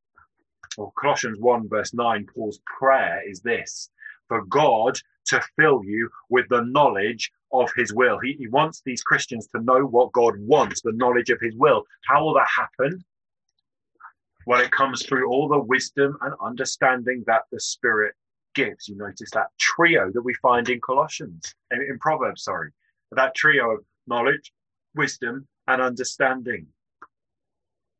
Well, 0.76 0.92
Colossians 1.00 1.38
1, 1.40 1.68
verse 1.68 1.94
9, 1.94 2.26
Paul's 2.34 2.60
prayer 2.78 3.22
is 3.28 3.40
this 3.40 3.90
for 4.28 4.44
God 4.44 4.98
to 5.26 5.42
fill 5.56 5.82
you 5.84 6.08
with 6.30 6.46
the 6.48 6.62
knowledge 6.62 7.30
of 7.52 7.70
his 7.74 7.92
will. 7.92 8.18
He, 8.18 8.34
he 8.34 8.48
wants 8.48 8.82
these 8.84 9.02
Christians 9.02 9.48
to 9.54 9.62
know 9.62 9.80
what 9.80 10.12
God 10.12 10.34
wants, 10.38 10.82
the 10.82 10.92
knowledge 10.92 11.30
of 11.30 11.40
his 11.40 11.54
will. 11.56 11.84
How 12.06 12.24
will 12.24 12.34
that 12.34 12.48
happen? 12.54 13.02
Well, 14.46 14.60
it 14.60 14.70
comes 14.70 15.04
through 15.04 15.28
all 15.28 15.48
the 15.48 15.58
wisdom 15.58 16.16
and 16.20 16.34
understanding 16.40 17.24
that 17.26 17.42
the 17.50 17.60
Spirit 17.60 18.14
gives. 18.54 18.88
You 18.88 18.96
notice 18.96 19.30
that 19.32 19.48
trio 19.58 20.10
that 20.12 20.22
we 20.22 20.34
find 20.34 20.68
in 20.68 20.80
Colossians, 20.80 21.54
in, 21.70 21.98
Proverbs, 22.00 22.44
sorry, 22.44 22.70
that 23.12 23.34
trio 23.34 23.70
of 23.72 23.84
knowledge, 24.06 24.52
wisdom, 24.94 25.46
and 25.66 25.80
understanding. 25.80 26.66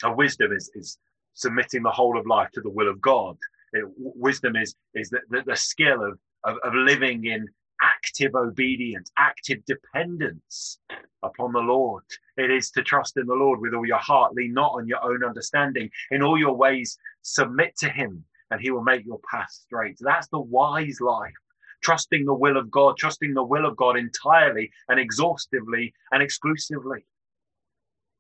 And 0.03 0.17
wisdom 0.17 0.53
is, 0.53 0.71
is 0.75 0.99
submitting 1.35 1.83
the 1.83 1.91
whole 1.91 2.19
of 2.19 2.27
life 2.27 2.51
to 2.53 2.61
the 2.61 2.71
will 2.71 2.89
of 2.89 3.01
God. 3.01 3.37
It, 3.73 3.85
wisdom 3.97 4.57
is, 4.57 4.75
is 4.95 5.11
the, 5.11 5.21
the, 5.31 5.43
the 5.47 5.57
skill 5.57 6.03
of, 6.03 6.19
of, 6.45 6.57
of 6.65 6.75
living 6.75 7.27
in 7.27 7.47
active 7.83 8.35
obedience, 8.35 9.11
active 9.19 9.65
dependence 9.67 10.79
upon 11.23 11.53
the 11.53 11.61
Lord. 11.61 12.05
It 12.37 12.51
is 12.51 12.71
to 12.73 12.83
trust 12.83 13.17
in 13.17 13.27
the 13.27 13.35
Lord 13.35 13.61
with 13.61 13.75
all 13.75 13.87
your 13.87 13.99
heart, 13.99 14.35
lean 14.35 14.53
not 14.53 14.73
on 14.73 14.87
your 14.87 15.03
own 15.03 15.25
understanding. 15.25 15.91
In 16.11 16.23
all 16.23 16.39
your 16.39 16.55
ways, 16.55 16.99
submit 17.23 17.77
to 17.79 17.89
Him, 17.89 18.25
and 18.51 18.61
He 18.61 18.71
will 18.71 18.83
make 18.83 19.05
your 19.05 19.21
path 19.31 19.51
straight. 19.51 19.97
That's 20.01 20.29
the 20.29 20.41
wise 20.41 21.01
life. 21.01 21.35
Trusting 21.83 22.25
the 22.25 22.35
will 22.35 22.57
of 22.57 22.71
God, 22.71 22.97
trusting 22.97 23.35
the 23.35 23.45
will 23.45 23.65
of 23.65 23.77
God 23.77 23.97
entirely 23.97 24.71
and 24.89 24.99
exhaustively 24.99 25.95
and 26.11 26.23
exclusively. 26.23 27.05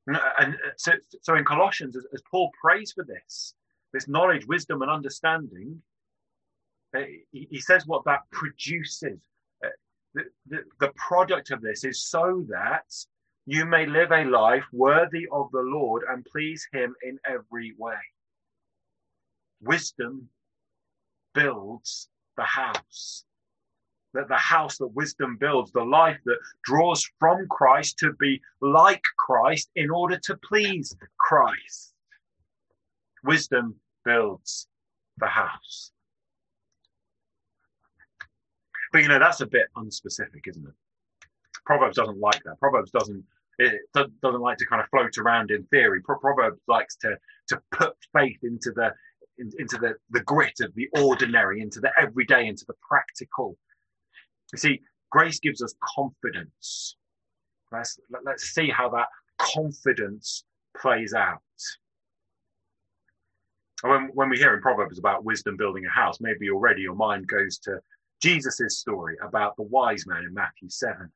And 0.06 0.56
so, 0.76 0.92
so 1.22 1.34
in 1.34 1.44
Colossians, 1.44 1.96
as, 1.96 2.22
Paul 2.30 2.50
prays 2.62 2.92
for 2.92 3.04
this, 3.04 3.54
this 3.92 4.08
knowledge, 4.08 4.46
wisdom, 4.46 4.80
and 4.82 4.90
understanding, 4.90 5.82
uh, 6.96 7.02
he, 7.32 7.60
says 7.60 7.86
what 7.86 8.04
that 8.06 8.20
produces 8.30 9.18
the, 10.14 10.64
the, 10.80 10.92
product 10.96 11.50
of 11.50 11.60
this 11.60 11.84
is 11.84 12.08
so 12.08 12.44
that 12.48 12.84
you 13.46 13.64
may 13.64 13.86
live 13.86 14.12
a 14.12 14.24
life 14.24 14.64
worthy 14.72 15.26
of 15.32 15.50
the 15.52 15.60
Lord 15.60 16.02
and 16.08 16.24
please 16.24 16.66
Him 16.72 16.94
in 17.02 17.18
every 17.26 17.74
way. 17.78 17.94
Wisdom 19.60 20.28
builds 21.34 22.08
the 22.36 22.44
house. 22.44 23.24
That 24.14 24.28
the 24.28 24.36
house 24.36 24.78
that 24.78 24.88
wisdom 24.88 25.36
builds, 25.38 25.70
the 25.70 25.84
life 25.84 26.18
that 26.24 26.38
draws 26.64 27.08
from 27.18 27.46
Christ 27.48 27.98
to 27.98 28.14
be 28.14 28.40
like 28.60 29.02
Christ 29.18 29.70
in 29.76 29.90
order 29.90 30.18
to 30.24 30.36
please 30.48 30.96
Christ. 31.18 31.92
Wisdom 33.22 33.76
builds 34.04 34.66
the 35.18 35.26
house. 35.26 35.92
But 38.92 39.02
you 39.02 39.08
know, 39.08 39.18
that's 39.18 39.40
a 39.40 39.46
bit 39.46 39.66
unspecific, 39.76 40.46
isn't 40.46 40.66
it? 40.66 40.74
Proverbs 41.66 41.96
doesn't 41.96 42.18
like 42.18 42.42
that. 42.44 42.58
Proverbs 42.58 42.90
doesn't 42.90 43.24
it 43.58 43.80
doesn't 43.92 44.40
like 44.40 44.56
to 44.58 44.66
kind 44.66 44.80
of 44.80 44.88
float 44.88 45.18
around 45.18 45.50
in 45.50 45.64
theory. 45.64 46.00
Proverbs 46.00 46.60
likes 46.68 46.96
to 46.96 47.18
to 47.48 47.60
put 47.72 47.94
faith 48.14 48.38
into 48.42 48.70
the 48.72 48.92
into 49.38 49.78
the 49.78 49.94
the 50.10 50.22
grit 50.22 50.60
of 50.60 50.74
the 50.74 50.88
ordinary, 51.00 51.60
into 51.60 51.80
the 51.80 51.90
everyday, 52.00 52.46
into 52.46 52.64
the 52.66 52.74
practical. 52.86 53.56
You 54.52 54.58
see, 54.58 54.80
grace 55.10 55.40
gives 55.40 55.62
us 55.62 55.74
confidence. 55.82 56.96
Let's 57.72 57.98
let's 58.24 58.44
see 58.44 58.70
how 58.70 58.88
that 58.90 59.08
confidence 59.38 60.44
plays 60.76 61.14
out. 61.14 61.42
When, 63.82 64.10
when 64.14 64.28
we 64.28 64.38
hear 64.38 64.54
in 64.54 64.60
Proverbs 64.60 64.98
about 64.98 65.24
wisdom 65.24 65.56
building 65.56 65.86
a 65.86 65.90
house, 65.90 66.18
maybe 66.20 66.50
already 66.50 66.82
your 66.82 66.96
mind 66.96 67.28
goes 67.28 67.58
to 67.58 67.80
Jesus' 68.20 68.78
story 68.78 69.16
about 69.22 69.54
the 69.56 69.62
wise 69.62 70.04
man 70.06 70.24
in 70.24 70.34
Matthew 70.34 70.68
7. 70.68 71.08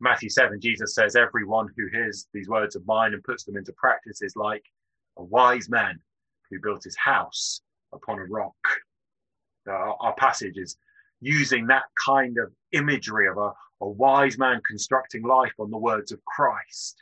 Matthew 0.00 0.28
7, 0.28 0.60
Jesus 0.60 0.94
says, 0.94 1.16
Everyone 1.16 1.68
who 1.76 1.88
hears 1.88 2.28
these 2.32 2.48
words 2.48 2.76
of 2.76 2.86
mine 2.86 3.14
and 3.14 3.24
puts 3.24 3.44
them 3.44 3.56
into 3.56 3.72
practice 3.72 4.22
is 4.22 4.36
like 4.36 4.62
a 5.18 5.24
wise 5.24 5.68
man 5.68 6.00
who 6.50 6.60
built 6.60 6.84
his 6.84 6.96
house 6.96 7.60
upon 7.92 8.18
a 8.18 8.24
rock. 8.24 8.54
Our, 9.66 9.96
our 10.00 10.14
passage 10.14 10.56
is 10.56 10.76
using 11.20 11.66
that 11.68 11.84
kind 12.04 12.36
of 12.38 12.52
imagery 12.72 13.28
of 13.28 13.38
a, 13.38 13.52
a 13.80 13.88
wise 13.88 14.38
man 14.38 14.60
constructing 14.66 15.22
life 15.22 15.54
on 15.58 15.70
the 15.70 15.78
words 15.78 16.12
of 16.12 16.24
Christ. 16.24 16.96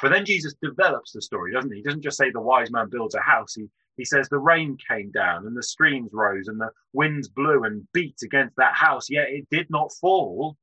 But 0.00 0.10
then 0.10 0.24
Jesus 0.24 0.54
develops 0.60 1.12
the 1.12 1.22
story, 1.22 1.52
doesn't 1.52 1.70
he? 1.70 1.78
He 1.78 1.82
doesn't 1.82 2.02
just 2.02 2.16
say 2.18 2.30
the 2.30 2.40
wise 2.40 2.70
man 2.70 2.88
builds 2.90 3.14
a 3.14 3.20
house, 3.20 3.54
he, 3.54 3.68
he 3.96 4.04
says 4.04 4.28
the 4.28 4.38
rain 4.38 4.76
came 4.88 5.10
down 5.10 5.46
and 5.46 5.56
the 5.56 5.62
streams 5.62 6.10
rose 6.12 6.48
and 6.48 6.60
the 6.60 6.70
winds 6.92 7.28
blew 7.28 7.64
and 7.64 7.86
beat 7.92 8.16
against 8.22 8.56
that 8.56 8.74
house, 8.74 9.08
yet 9.10 9.28
it 9.28 9.46
did 9.50 9.68
not 9.70 9.92
fall 10.00 10.56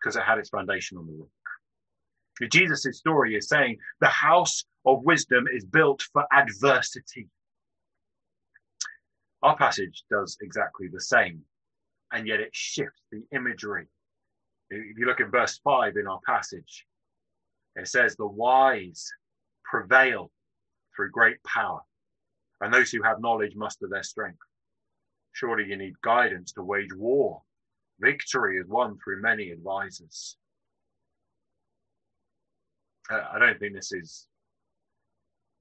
because 0.00 0.16
it 0.16 0.22
had 0.22 0.38
its 0.38 0.48
foundation 0.48 0.96
on 0.98 1.06
the 1.06 1.12
rock. 1.12 1.28
Jesus' 2.50 2.98
story 2.98 3.36
is 3.36 3.48
saying 3.48 3.78
the 4.00 4.08
house 4.08 4.64
of 4.84 5.04
wisdom 5.04 5.46
is 5.52 5.64
built 5.64 6.02
for 6.12 6.24
adversity. 6.32 7.28
Our 9.42 9.56
passage 9.56 10.04
does 10.10 10.36
exactly 10.40 10.88
the 10.88 11.00
same, 11.00 11.42
and 12.12 12.26
yet 12.26 12.40
it 12.40 12.50
shifts 12.52 13.02
the 13.10 13.22
imagery. 13.32 13.86
If 14.70 14.98
you 14.98 15.06
look 15.06 15.20
at 15.20 15.30
verse 15.30 15.60
5 15.64 15.96
in 15.96 16.06
our 16.06 16.20
passage, 16.26 16.86
it 17.76 17.88
says, 17.88 18.16
The 18.16 18.26
wise 18.26 19.10
prevail 19.64 20.30
through 20.94 21.10
great 21.10 21.42
power 21.44 21.80
and 22.62 22.72
those 22.72 22.90
who 22.90 23.02
have 23.02 23.20
knowledge 23.20 23.56
muster 23.56 23.88
their 23.88 24.04
strength. 24.04 24.38
Surely 25.32 25.64
you 25.64 25.76
need 25.76 26.00
guidance 26.02 26.52
to 26.52 26.62
wage 26.62 26.94
war. 26.94 27.42
Victory 27.98 28.58
is 28.58 28.68
won 28.68 28.96
through 29.02 29.20
many 29.20 29.50
advisors. 29.50 30.36
I 33.12 33.38
don't 33.38 33.58
think 33.58 33.74
this 33.74 33.92
is 33.92 34.26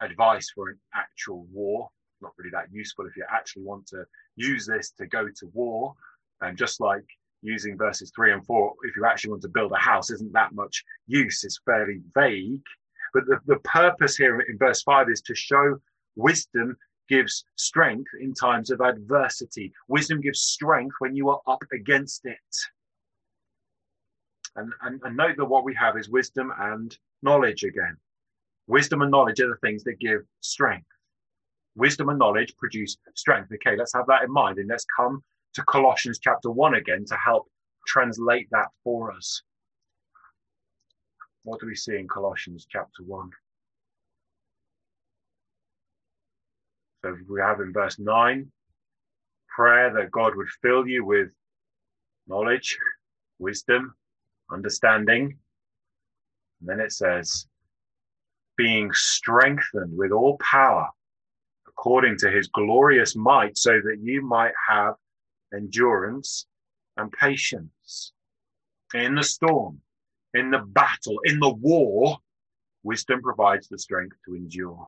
advice 0.01 0.49
for 0.53 0.69
an 0.69 0.79
actual 0.93 1.45
war. 1.51 1.89
Not 2.21 2.33
really 2.37 2.51
that 2.51 2.67
useful 2.71 3.05
if 3.05 3.17
you 3.17 3.25
actually 3.31 3.63
want 3.63 3.87
to 3.87 4.05
use 4.35 4.65
this 4.65 4.91
to 4.99 5.07
go 5.07 5.27
to 5.27 5.47
war. 5.53 5.93
And 6.41 6.57
just 6.57 6.79
like 6.79 7.05
using 7.41 7.77
verses 7.77 8.11
three 8.15 8.31
and 8.33 8.45
four, 8.45 8.73
if 8.83 8.95
you 8.95 9.05
actually 9.05 9.31
want 9.31 9.41
to 9.43 9.49
build 9.49 9.71
a 9.71 9.77
house, 9.77 10.11
isn't 10.11 10.33
that 10.33 10.53
much 10.53 10.83
use. 11.07 11.43
It's 11.43 11.59
fairly 11.65 12.01
vague. 12.15 12.61
But 13.13 13.25
the, 13.25 13.39
the 13.45 13.59
purpose 13.59 14.15
here 14.15 14.39
in 14.39 14.57
verse 14.57 14.81
five 14.83 15.09
is 15.09 15.21
to 15.21 15.35
show 15.35 15.77
wisdom 16.15 16.77
gives 17.09 17.43
strength 17.57 18.09
in 18.21 18.33
times 18.33 18.71
of 18.71 18.79
adversity. 18.79 19.73
Wisdom 19.89 20.21
gives 20.21 20.41
strength 20.41 20.95
when 20.99 21.15
you 21.15 21.29
are 21.29 21.41
up 21.47 21.63
against 21.73 22.25
it. 22.25 22.37
And, 24.55 24.71
and, 24.81 25.01
and 25.03 25.17
note 25.17 25.37
that 25.37 25.45
what 25.45 25.65
we 25.65 25.75
have 25.75 25.97
is 25.97 26.09
wisdom 26.09 26.53
and 26.57 26.97
knowledge 27.23 27.63
again. 27.63 27.97
Wisdom 28.67 29.01
and 29.01 29.12
knowledge 29.12 29.39
are 29.39 29.49
the 29.49 29.67
things 29.67 29.84
that 29.84 29.99
give 29.99 30.21
strength. 30.41 30.88
Wisdom 31.75 32.10
and 32.10 32.19
knowledge 32.19 32.55
produce 32.57 32.97
strength. 33.15 33.51
Okay, 33.53 33.75
let's 33.77 33.93
have 33.93 34.07
that 34.07 34.23
in 34.23 34.31
mind. 34.31 34.57
And 34.57 34.69
let's 34.69 34.86
come 34.95 35.23
to 35.53 35.63
Colossians 35.63 36.19
chapter 36.19 36.51
1 36.51 36.75
again 36.75 37.05
to 37.05 37.15
help 37.15 37.47
translate 37.88 38.47
that 38.51 38.67
for 38.84 39.12
us. 39.12 39.41
What 41.43 41.60
do 41.60 41.65
we 41.65 41.75
see 41.75 41.95
in 41.97 42.07
Colossians 42.07 42.67
chapter 42.69 43.03
1? 43.03 43.29
So 47.03 47.17
we 47.29 47.41
have 47.41 47.60
in 47.62 47.73
verse 47.73 47.97
9 47.97 48.51
prayer 49.55 49.93
that 49.93 50.12
God 50.12 50.36
would 50.36 50.49
fill 50.62 50.88
you 50.88 51.05
with 51.05 51.29
knowledge, 52.27 52.77
wisdom, 53.39 53.95
understanding. 54.51 55.38
And 56.62 56.69
then 56.69 56.80
it 56.80 56.91
says, 56.91 57.47
being 58.56 58.91
strengthened 58.93 59.97
with 59.97 60.12
all 60.12 60.38
power 60.38 60.88
according 61.67 62.15
to 62.15 62.30
his 62.30 62.47
glorious 62.50 63.15
might, 63.15 63.58
so 63.58 63.71
that 63.71 63.97
you 64.02 64.21
might 64.21 64.54
have 64.69 64.93
endurance 65.54 66.45
and 66.97 67.12
patience. 67.12 68.13
In 68.93 69.15
the 69.15 69.24
storm, 69.24 69.82
in 70.34 70.52
the 70.52 70.60
battle, 70.60 71.19
in 71.24 71.39
the 71.39 71.50
war, 71.50 72.17
wisdom 72.84 73.21
provides 73.21 73.67
the 73.67 73.80
strength 73.80 74.15
to 74.26 74.36
endure. 74.36 74.88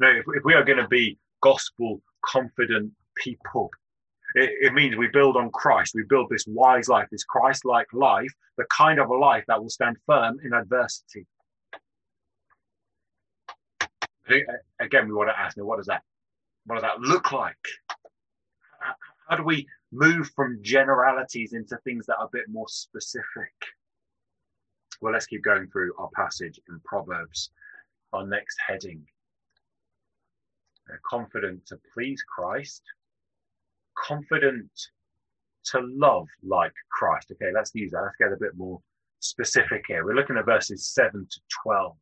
Now, 0.00 0.10
if, 0.10 0.24
if 0.34 0.44
we 0.44 0.54
are 0.54 0.64
going 0.64 0.78
to 0.78 0.88
be 0.88 1.18
gospel 1.40 2.02
confident 2.24 2.92
people, 3.16 3.70
it, 4.34 4.50
it, 4.60 4.74
means 4.74 4.96
we 4.96 5.08
build 5.08 5.36
on 5.36 5.50
Christ. 5.50 5.92
We 5.94 6.04
build 6.08 6.28
this 6.30 6.44
wise 6.46 6.88
life, 6.88 7.08
this 7.10 7.24
Christ 7.24 7.64
like 7.64 7.86
life, 7.92 8.32
the 8.56 8.64
kind 8.76 8.98
of 8.98 9.08
a 9.10 9.14
life 9.14 9.44
that 9.48 9.60
will 9.60 9.70
stand 9.70 9.96
firm 10.06 10.38
in 10.44 10.52
adversity. 10.52 11.26
Again, 14.80 15.08
we 15.08 15.14
want 15.14 15.30
to 15.30 15.38
ask, 15.38 15.56
now, 15.56 15.64
what 15.64 15.76
does 15.76 15.86
that, 15.86 16.02
what 16.66 16.76
does 16.76 16.82
that 16.82 17.00
look 17.00 17.32
like? 17.32 17.56
How 19.28 19.36
do 19.36 19.42
we 19.42 19.66
move 19.92 20.30
from 20.34 20.58
generalities 20.62 21.52
into 21.52 21.76
things 21.84 22.06
that 22.06 22.16
are 22.16 22.26
a 22.26 22.30
bit 22.32 22.44
more 22.48 22.68
specific? 22.68 23.52
Well, 25.00 25.12
let's 25.12 25.26
keep 25.26 25.42
going 25.42 25.68
through 25.68 25.92
our 25.98 26.08
passage 26.14 26.58
in 26.68 26.80
Proverbs, 26.84 27.50
our 28.12 28.26
next 28.26 28.56
heading 28.66 29.06
confident 31.08 31.66
to 31.66 31.78
please 31.92 32.22
Christ, 32.22 32.82
confident 33.96 34.70
to 35.66 35.80
love 35.80 36.26
like 36.42 36.72
Christ. 36.90 37.32
Okay, 37.32 37.50
let's 37.54 37.74
use 37.74 37.90
that. 37.92 38.02
Let's 38.02 38.16
get 38.16 38.32
a 38.32 38.36
bit 38.38 38.56
more 38.56 38.80
specific 39.20 39.84
here. 39.88 40.04
We're 40.04 40.14
looking 40.14 40.36
at 40.36 40.44
verses 40.44 40.86
7 40.86 41.26
to 41.30 41.40
12. 41.62 41.96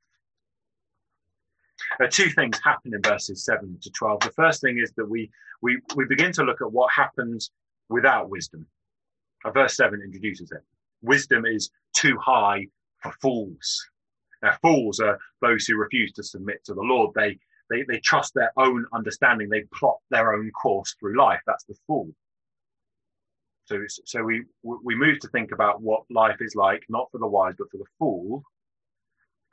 Uh, 2.00 2.07
two 2.09 2.31
things 2.31 2.61
happen 2.64 2.94
in 2.94 3.02
verses 3.02 3.44
7 3.44 3.78
to 3.83 3.90
12. 3.90 4.20
The 4.20 4.31
first 4.31 4.61
thing 4.61 4.78
is 4.78 4.92
that 4.96 5.09
we, 5.09 5.31
we, 5.61 5.78
we 5.94 6.05
begin 6.05 6.33
to 6.33 6.42
look 6.42 6.61
at 6.61 6.72
what 6.72 6.90
happens 6.92 7.50
without 7.88 8.31
wisdom. 8.31 8.66
Uh, 9.44 9.50
verse 9.50 9.76
7 9.76 10.00
introduces 10.02 10.52
it. 10.52 10.62
Wisdom 11.02 11.46
is 11.46 11.70
too 11.94 12.16
high 12.18 12.66
for 13.02 13.12
fools. 13.20 13.88
Now, 14.42 14.57
fools 14.61 15.00
are 15.00 15.18
those 15.40 15.66
who 15.66 15.76
refuse 15.76 16.12
to 16.12 16.22
submit 16.22 16.64
to 16.64 16.74
the 16.74 16.83
Lord. 16.83 17.12
They, 17.14 17.38
they, 17.70 17.83
they 17.83 18.01
trust 18.01 18.35
their 18.35 18.53
own 18.57 18.87
understanding. 18.92 19.48
They 19.48 19.64
plot 19.75 19.98
their 20.11 20.35
own 20.35 20.51
course 20.51 20.94
through 20.98 21.16
life. 21.16 21.40
That's 21.46 21.64
the 21.64 21.77
fool. 21.87 22.14
So, 23.64 23.81
so 24.05 24.22
we, 24.22 24.44
we 24.62 24.94
move 24.94 25.20
to 25.20 25.29
think 25.29 25.53
about 25.53 25.81
what 25.81 26.03
life 26.11 26.38
is 26.40 26.55
like, 26.55 26.83
not 26.88 27.09
for 27.11 27.18
the 27.18 27.27
wise, 27.27 27.55
but 27.59 27.70
for 27.70 27.79
the 27.79 27.85
fool. 27.98 28.42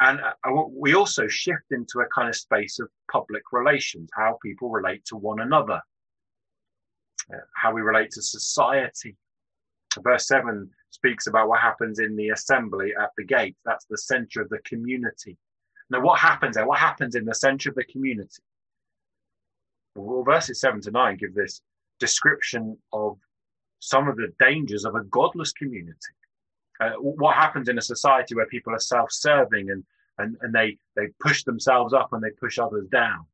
And 0.01 0.19
uh, 0.21 0.63
we 0.69 0.95
also 0.95 1.27
shift 1.27 1.71
into 1.71 1.99
a 1.99 2.07
kind 2.13 2.29
of 2.29 2.35
space 2.35 2.79
of 2.79 2.89
public 3.11 3.43
relations, 3.51 4.09
how 4.13 4.37
people 4.41 4.69
relate 4.69 5.03
to 5.05 5.17
one 5.17 5.41
another, 5.41 5.81
uh, 7.33 7.37
how 7.55 7.73
we 7.73 7.81
relate 7.81 8.11
to 8.11 8.21
society. 8.21 9.15
Verse 10.01 10.27
7 10.27 10.69
speaks 10.91 11.27
about 11.27 11.49
what 11.49 11.59
happens 11.59 11.99
in 11.99 12.15
the 12.15 12.29
assembly 12.29 12.93
at 12.99 13.09
the 13.17 13.25
gate. 13.25 13.57
That's 13.65 13.85
the 13.89 13.97
center 13.97 14.41
of 14.41 14.49
the 14.49 14.59
community. 14.65 15.37
Now, 15.89 16.01
what 16.01 16.19
happens 16.19 16.55
there? 16.55 16.67
What 16.67 16.79
happens 16.79 17.15
in 17.15 17.25
the 17.25 17.33
center 17.33 17.69
of 17.69 17.75
the 17.75 17.83
community? 17.83 18.43
Well, 19.95 20.23
verses 20.23 20.59
7 20.61 20.81
to 20.81 20.91
9 20.91 21.17
give 21.17 21.33
this 21.33 21.61
description 21.99 22.77
of 22.93 23.17
some 23.79 24.07
of 24.07 24.15
the 24.17 24.31
dangers 24.39 24.85
of 24.85 24.95
a 24.95 25.03
godless 25.05 25.51
community. 25.51 25.97
Uh, 26.79 26.91
what 26.91 27.35
happens 27.35 27.67
in 27.67 27.77
a 27.77 27.81
society 27.81 28.35
where 28.35 28.45
people 28.45 28.73
are 28.73 28.79
self-serving 28.79 29.69
and, 29.69 29.83
and, 30.17 30.37
and 30.41 30.53
they, 30.53 30.77
they 30.95 31.07
push 31.19 31.43
themselves 31.43 31.93
up 31.93 32.13
and 32.13 32.23
they 32.23 32.29
push 32.39 32.57
others 32.59 32.87
down. 32.89 33.25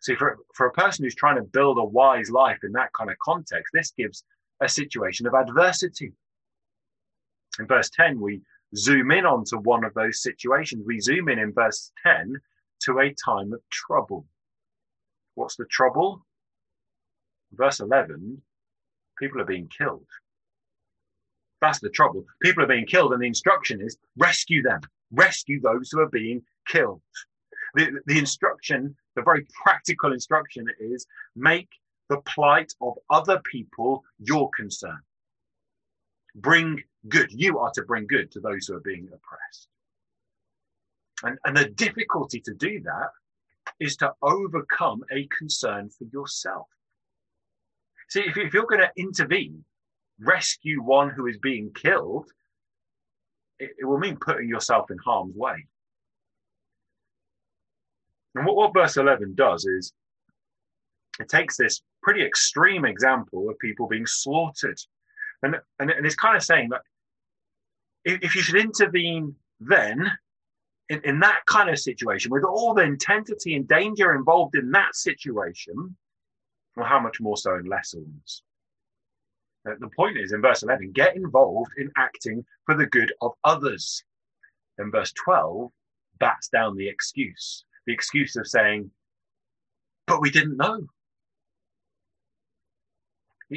See, 0.00 0.14
for, 0.16 0.38
for 0.54 0.66
a 0.66 0.72
person 0.72 1.04
who's 1.04 1.14
trying 1.14 1.36
to 1.36 1.42
build 1.42 1.78
a 1.78 1.84
wise 1.84 2.30
life 2.30 2.58
in 2.64 2.72
that 2.72 2.92
kind 2.92 3.10
of 3.10 3.18
context, 3.20 3.72
this 3.72 3.92
gives 3.96 4.24
a 4.60 4.68
situation 4.68 5.26
of 5.26 5.34
adversity. 5.34 6.12
In 7.58 7.66
verse 7.66 7.90
10, 7.90 8.20
we 8.20 8.40
zoom 8.76 9.10
in 9.10 9.24
onto 9.24 9.58
one 9.58 9.84
of 9.84 9.94
those 9.94 10.22
situations. 10.22 10.84
We 10.86 11.00
zoom 11.00 11.28
in 11.28 11.38
in 11.38 11.52
verse 11.52 11.92
10 12.04 12.34
to 12.82 12.98
a 13.00 13.14
time 13.14 13.52
of 13.52 13.60
trouble. 13.70 14.26
What's 15.34 15.56
the 15.56 15.66
trouble? 15.66 16.24
Verse 17.52 17.80
11, 17.80 18.40
people 19.18 19.40
are 19.40 19.46
being 19.46 19.68
killed. 19.68 20.06
That's 21.60 21.80
the 21.80 21.88
trouble. 21.88 22.24
People 22.42 22.64
are 22.64 22.68
being 22.68 22.86
killed, 22.86 23.12
and 23.12 23.22
the 23.22 23.26
instruction 23.26 23.80
is 23.80 23.96
rescue 24.16 24.62
them, 24.62 24.80
rescue 25.12 25.60
those 25.60 25.90
who 25.90 26.00
are 26.00 26.10
being 26.10 26.42
killed. 26.68 27.00
The, 27.74 28.00
the 28.06 28.18
instruction, 28.18 28.94
the 29.16 29.22
very 29.22 29.46
practical 29.62 30.12
instruction 30.12 30.66
is 30.78 31.06
make 31.34 31.68
the 32.08 32.18
plight 32.18 32.72
of 32.80 32.94
other 33.10 33.40
people 33.50 34.04
your 34.18 34.50
concern. 34.56 34.98
Bring 36.34 36.82
good. 37.08 37.30
You 37.30 37.58
are 37.58 37.70
to 37.72 37.82
bring 37.82 38.06
good 38.06 38.30
to 38.32 38.40
those 38.40 38.66
who 38.66 38.74
are 38.74 38.80
being 38.80 39.06
oppressed. 39.06 39.68
And, 41.22 41.38
and 41.44 41.56
the 41.56 41.70
difficulty 41.70 42.40
to 42.40 42.54
do 42.54 42.80
that 42.80 43.10
is 43.80 43.96
to 43.96 44.12
overcome 44.22 45.02
a 45.10 45.26
concern 45.36 45.90
for 45.90 46.04
yourself. 46.12 46.66
See, 48.08 48.20
if, 48.20 48.36
if 48.36 48.52
you're 48.52 48.66
going 48.66 48.82
to 48.82 48.92
intervene, 48.96 49.64
rescue 50.20 50.82
one 50.82 51.10
who 51.10 51.26
is 51.26 51.38
being 51.38 51.72
killed, 51.74 52.30
it, 53.58 53.70
it, 53.78 53.84
will 53.84 53.98
mean 53.98 54.16
putting 54.20 54.48
yourself 54.48 54.90
in 54.90 54.98
harm's 54.98 55.34
way. 55.34 55.66
And 58.34 58.44
what, 58.44 58.56
what 58.56 58.74
verse 58.74 58.96
11 58.96 59.34
does 59.34 59.64
is 59.64 59.92
it 61.20 61.28
takes 61.28 61.56
this 61.56 61.82
pretty 62.02 62.22
extreme 62.22 62.84
example 62.84 63.48
of 63.48 63.58
people 63.58 63.86
being 63.86 64.06
slaughtered. 64.06 64.78
And, 65.44 65.56
and, 65.78 65.90
and 65.90 66.06
it's 66.06 66.14
kind 66.14 66.36
of 66.36 66.42
saying 66.42 66.70
that 66.70 66.80
if, 68.04 68.22
if 68.22 68.34
you 68.34 68.42
should 68.42 68.56
intervene 68.56 69.34
then, 69.60 70.10
in, 70.88 71.00
in 71.04 71.20
that 71.20 71.40
kind 71.46 71.70
of 71.70 71.78
situation, 71.78 72.30
with 72.30 72.44
all 72.44 72.74
the 72.74 72.82
intensity 72.82 73.54
and 73.54 73.68
danger 73.68 74.14
involved 74.14 74.54
in 74.54 74.70
that 74.72 74.94
situation, 74.94 75.96
well, 76.76 76.86
how 76.86 77.00
much 77.00 77.20
more 77.20 77.36
so 77.36 77.54
in 77.56 77.66
lesser 77.66 78.00
ones? 78.00 78.42
Uh, 79.68 79.74
the 79.80 79.88
point 79.96 80.18
is 80.18 80.32
in 80.32 80.42
verse 80.42 80.62
11, 80.62 80.92
get 80.92 81.16
involved 81.16 81.72
in 81.78 81.90
acting 81.96 82.44
for 82.66 82.74
the 82.74 82.86
good 82.86 83.12
of 83.20 83.32
others. 83.44 84.02
In 84.78 84.90
verse 84.90 85.12
12, 85.24 85.70
bats 86.18 86.48
down 86.48 86.76
the 86.76 86.88
excuse, 86.88 87.64
the 87.86 87.92
excuse 87.92 88.36
of 88.36 88.46
saying, 88.46 88.90
but 90.06 90.20
we 90.20 90.30
didn't 90.30 90.56
know. 90.56 90.86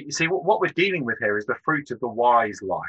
You 0.06 0.12
see, 0.12 0.28
what 0.28 0.60
we're 0.60 0.68
dealing 0.68 1.06
with 1.06 1.18
here 1.20 1.38
is 1.38 1.46
the 1.46 1.56
fruit 1.66 1.92
of 1.92 2.00
the 2.00 2.08
wise 2.08 2.62
life. 2.62 2.82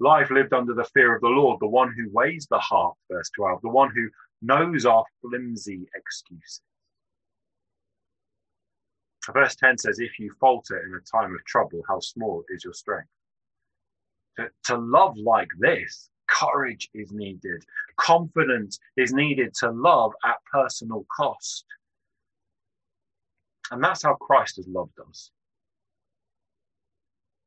Life 0.00 0.30
lived 0.30 0.52
under 0.52 0.74
the 0.74 0.84
fear 0.84 1.14
of 1.14 1.20
the 1.20 1.28
Lord, 1.28 1.60
the 1.60 1.66
one 1.66 1.92
who 1.96 2.10
weighs 2.10 2.46
the 2.50 2.58
heart, 2.58 2.96
verse 3.10 3.30
12, 3.36 3.60
the 3.62 3.68
one 3.68 3.90
who 3.94 4.08
knows 4.40 4.84
our 4.84 5.04
flimsy 5.20 5.86
excuses. 5.94 6.60
Verse 9.32 9.54
10 9.54 9.78
says, 9.78 10.00
If 10.00 10.18
you 10.18 10.34
falter 10.40 10.78
in 10.84 10.94
a 10.94 11.00
time 11.00 11.34
of 11.34 11.44
trouble, 11.44 11.82
how 11.88 12.00
small 12.00 12.42
is 12.48 12.64
your 12.64 12.72
strength? 12.72 13.08
To, 14.38 14.48
to 14.64 14.76
love 14.76 15.16
like 15.16 15.50
this, 15.58 16.10
courage 16.28 16.88
is 16.94 17.12
needed, 17.12 17.62
confidence 17.96 18.80
is 18.96 19.12
needed 19.12 19.54
to 19.60 19.70
love 19.70 20.12
at 20.24 20.36
personal 20.50 21.06
cost. 21.14 21.64
And 23.70 23.82
that's 23.82 24.02
how 24.02 24.14
Christ 24.14 24.56
has 24.56 24.66
loved 24.66 24.98
us. 25.08 25.30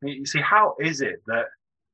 You 0.02 0.26
see, 0.26 0.42
how 0.42 0.76
is 0.80 1.02
it 1.02 1.22
that 1.28 1.46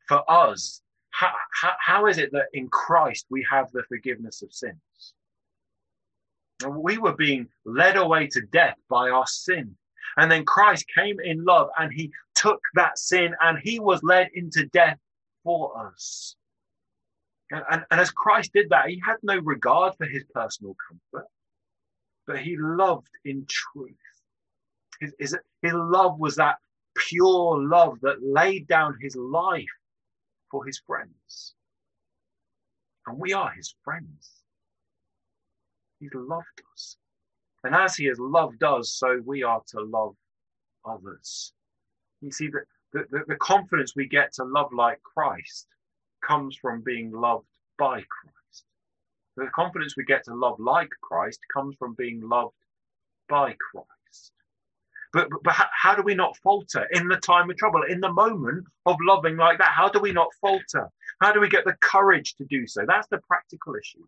for 0.08 0.30
us, 0.30 0.82
how, 1.12 1.32
how, 1.54 1.74
how 1.80 2.06
is 2.08 2.18
it 2.18 2.32
that 2.32 2.48
in 2.54 2.68
Christ 2.70 3.26
we 3.30 3.46
have 3.50 3.72
the 3.72 3.84
forgiveness 3.88 4.42
of 4.42 4.54
sins? 4.54 5.14
We 6.68 6.98
were 6.98 7.16
being 7.16 7.48
led 7.66 7.98
away 7.98 8.28
to 8.28 8.42
death 8.42 8.78
by 8.90 9.10
our 9.10 9.26
sin. 9.28 9.76
And 10.18 10.32
then 10.32 10.46
Christ 10.46 10.86
came 10.96 11.20
in 11.20 11.44
love 11.44 11.70
and 11.78 11.92
he 11.92 12.12
took 12.36 12.62
that 12.76 12.98
sin 12.98 13.34
and 13.42 13.58
he 13.60 13.80
was 13.80 14.04
led 14.04 14.30
into 14.34 14.66
death 14.68 14.98
for 15.44 15.88
us. 15.88 16.36
And, 17.50 17.64
and, 17.70 17.86
and, 17.92 18.00
as 18.00 18.12
Christ 18.12 18.52
did 18.54 18.70
that, 18.70 18.90
he 18.90 19.02
had 19.06 19.18
no 19.24 19.38
regard 19.38 19.96
for 19.98 20.06
his 20.06 20.24
personal 20.34 20.76
comfort, 20.88 21.28
but 22.26 22.40
he 22.40 22.56
loved 22.58 23.10
in 23.26 23.46
truth. 23.48 23.96
His, 25.00 25.14
his, 25.20 25.38
his 25.62 25.74
love 25.74 26.18
was 26.18 26.36
that 26.38 26.58
pure 26.96 27.62
love 27.62 28.00
that 28.02 28.22
laid 28.22 28.68
down 28.68 28.98
his 29.02 29.16
life 29.16 29.66
for 30.50 30.66
his 30.66 30.82
friends. 30.86 31.54
And 33.08 33.18
we 33.18 33.34
are 33.34 33.52
his 33.52 33.74
friends. 33.84 34.32
He's 36.00 36.14
loved 36.14 36.62
us. 36.74 36.98
And 37.64 37.76
as 37.76 37.96
he 37.96 38.06
has 38.06 38.20
loved 38.20 38.64
us, 38.64 38.92
so 38.92 39.22
we 39.26 39.44
are 39.44 39.62
to 39.68 39.82
love 39.82 40.16
others. 40.86 41.54
You 42.22 42.32
see, 42.32 42.48
the, 42.48 42.62
the, 42.94 43.24
the 43.28 43.36
confidence 43.36 43.96
we 43.96 44.08
get 44.08 44.34
to 44.34 44.44
love 44.44 44.72
like 44.74 45.02
Christ 45.04 45.68
comes 46.26 46.56
from 46.56 46.82
being 46.82 47.12
loved 47.12 47.46
by 47.78 48.02
Christ. 48.02 48.66
The 49.38 49.48
confidence 49.56 49.96
we 49.96 50.04
get 50.04 50.26
to 50.26 50.36
love 50.36 50.60
like 50.60 50.90
Christ 51.02 51.40
comes 51.54 51.76
from 51.78 51.96
being 51.96 52.22
loved 52.22 52.56
by 53.30 53.56
Christ. 53.72 53.88
But, 55.14 55.30
but, 55.30 55.44
but 55.44 55.56
how 55.74 55.96
do 55.96 56.04
we 56.04 56.16
not 56.16 56.38
falter 56.38 56.88
in 56.92 57.08
the 57.08 57.18
time 57.18 57.50
of 57.50 57.58
trouble, 57.58 57.84
in 57.84 58.00
the 58.00 58.12
moment 58.12 58.66
of 58.86 58.96
loving 59.06 59.36
like 59.36 59.58
that? 59.58 59.72
How 59.72 59.90
do 59.90 60.00
we 60.00 60.14
not 60.14 60.30
falter? 60.40 60.90
How 61.22 61.34
do 61.34 61.42
we 61.42 61.50
get 61.50 61.66
the 61.66 61.76
courage 61.82 62.36
to 62.36 62.46
do 62.46 62.66
so? 62.66 62.84
That's 62.88 63.08
the 63.08 63.20
practical 63.28 63.76
issue. 63.76 64.06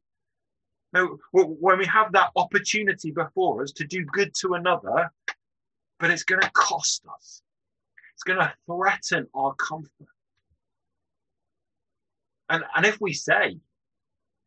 Now, 0.93 1.17
when 1.31 1.79
we 1.79 1.85
have 1.87 2.11
that 2.13 2.29
opportunity 2.35 3.11
before 3.11 3.63
us 3.63 3.71
to 3.73 3.85
do 3.85 4.05
good 4.05 4.33
to 4.41 4.53
another, 4.53 5.11
but 5.99 6.11
it's 6.11 6.23
going 6.23 6.41
to 6.41 6.51
cost 6.51 7.03
us, 7.13 7.41
it's 8.13 8.23
going 8.23 8.39
to 8.39 8.53
threaten 8.67 9.27
our 9.33 9.55
comfort. 9.55 10.07
And, 12.49 12.63
and 12.75 12.85
if 12.85 13.01
we 13.01 13.13
say, 13.13 13.57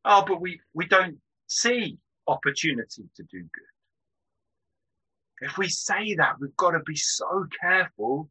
oh, 0.04 0.24
but 0.26 0.40
we, 0.40 0.60
we 0.72 0.86
don't 0.86 1.18
see 1.48 1.98
opportunity 2.28 3.04
to 3.16 3.22
do 3.24 3.40
good, 3.40 3.75
if 5.40 5.58
we 5.58 5.68
say 5.68 6.14
that, 6.14 6.40
we've 6.40 6.56
got 6.56 6.72
to 6.72 6.80
be 6.80 6.96
so 6.96 7.46
careful 7.60 8.30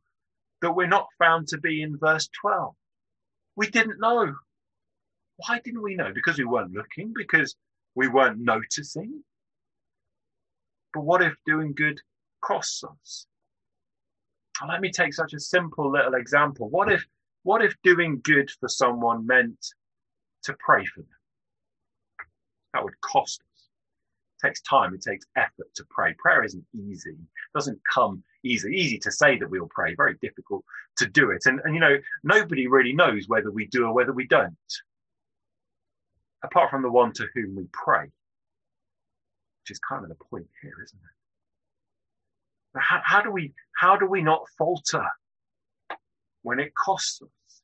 that 0.61 0.73
we're 0.73 0.87
not 0.87 1.07
found 1.19 1.47
to 1.49 1.57
be 1.57 1.81
in 1.81 1.97
verse 1.97 2.29
12. 2.41 2.73
We 3.55 3.67
didn't 3.67 3.99
know. 3.99 4.33
Why 5.37 5.59
didn't 5.63 5.83
we 5.83 5.95
know? 5.95 6.11
Because 6.13 6.37
we 6.37 6.45
weren't 6.45 6.73
looking, 6.73 7.13
because 7.15 7.55
we 7.93 8.07
weren't 8.07 8.39
noticing. 8.39 9.23
But 10.93 11.01
what 11.01 11.21
if 11.21 11.33
doing 11.45 11.73
good 11.73 11.99
costs 12.41 12.83
us? 12.83 13.27
let 14.67 14.79
me 14.79 14.89
take 14.89 15.13
such 15.13 15.33
a 15.33 15.39
simple 15.39 15.91
little 15.91 16.13
example. 16.13 16.69
What 16.69 16.89
if 16.91 17.05
what 17.43 17.63
if 17.63 17.75
doing 17.83 18.21
good 18.23 18.49
for 18.59 18.69
someone 18.69 19.27
meant 19.27 19.73
to 20.43 20.55
pray 20.57 20.85
for 20.85 21.01
them? 21.01 21.09
That 22.73 22.83
would 22.83 22.99
cost. 23.01 23.41
Takes 24.45 24.61
time, 24.61 24.93
it 24.93 25.01
takes 25.01 25.25
effort 25.35 25.73
to 25.75 25.83
pray. 25.89 26.13
Prayer 26.17 26.43
isn't 26.43 26.65
easy. 26.73 27.11
It 27.11 27.53
doesn't 27.53 27.79
come 27.91 28.23
easy. 28.43 28.69
Easy 28.69 28.97
to 28.99 29.11
say 29.11 29.37
that 29.37 29.49
we'll 29.49 29.67
pray, 29.67 29.95
very 29.95 30.15
difficult 30.21 30.63
to 30.97 31.07
do 31.07 31.31
it. 31.31 31.45
And, 31.45 31.59
and 31.63 31.73
you 31.73 31.79
know, 31.79 31.97
nobody 32.23 32.67
really 32.67 32.93
knows 32.93 33.27
whether 33.27 33.51
we 33.51 33.65
do 33.67 33.85
or 33.85 33.93
whether 33.93 34.13
we 34.13 34.27
don't. 34.27 34.55
Apart 36.43 36.69
from 36.69 36.83
the 36.83 36.91
one 36.91 37.11
to 37.13 37.27
whom 37.33 37.55
we 37.55 37.67
pray. 37.71 38.03
Which 38.03 39.71
is 39.71 39.79
kind 39.79 40.03
of 40.03 40.09
the 40.09 40.23
point 40.29 40.47
here, 40.61 40.75
isn't 40.83 40.99
it? 40.99 42.79
How, 42.79 43.01
how 43.03 43.21
do 43.21 43.31
we 43.31 43.53
how 43.77 43.95
do 43.95 44.05
we 44.05 44.21
not 44.21 44.43
falter 44.57 45.05
when 46.43 46.59
it 46.59 46.73
costs 46.75 47.21
us? 47.21 47.61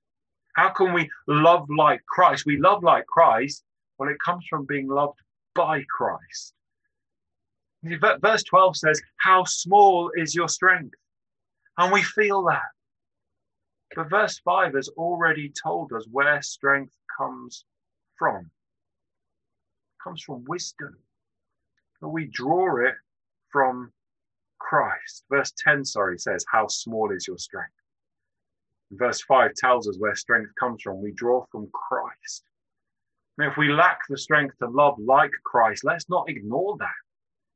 How 0.55 0.69
can 0.69 0.93
we 0.93 1.09
love 1.27 1.67
like 1.69 2.05
Christ? 2.05 2.45
We 2.45 2.57
love 2.57 2.81
like 2.81 3.05
Christ 3.07 3.63
when 3.97 4.09
it 4.09 4.17
comes 4.19 4.45
from 4.49 4.65
being 4.65 4.87
loved 4.87 5.19
by 5.53 5.83
Christ. 5.83 6.53
Verse 7.83 8.43
12 8.43 8.77
says, 8.77 9.01
How 9.17 9.43
small 9.43 10.11
is 10.15 10.35
your 10.35 10.47
strength? 10.47 10.95
And 11.77 11.91
we 11.91 12.03
feel 12.03 12.43
that. 12.43 12.69
But 13.95 14.09
verse 14.09 14.39
5 14.39 14.75
has 14.75 14.89
already 14.89 15.51
told 15.63 15.91
us 15.93 16.05
where 16.11 16.41
strength 16.41 16.95
comes 17.17 17.65
from. 18.17 18.37
It 18.39 20.03
comes 20.03 20.21
from 20.21 20.45
wisdom. 20.47 20.97
But 21.99 22.09
we 22.09 22.25
draw 22.25 22.85
it 22.85 22.95
from 23.49 23.91
Christ. 24.59 25.23
Verse 25.29 25.51
10, 25.57 25.83
sorry, 25.83 26.17
says, 26.19 26.45
How 26.51 26.67
small 26.67 27.11
is 27.11 27.27
your 27.27 27.37
strength? 27.37 27.73
Verse 28.91 29.21
5 29.21 29.53
tells 29.55 29.87
us 29.87 29.97
where 29.97 30.15
strength 30.15 30.51
comes 30.59 30.81
from. 30.81 31.01
We 31.01 31.11
draw 31.13 31.45
from 31.51 31.69
Christ. 31.73 32.43
And 33.37 33.49
if 33.49 33.57
we 33.57 33.71
lack 33.71 33.99
the 34.07 34.17
strength 34.17 34.57
to 34.59 34.67
love 34.67 34.99
like 34.99 35.31
Christ, 35.43 35.83
let's 35.83 36.09
not 36.09 36.29
ignore 36.29 36.77
that. 36.77 37.00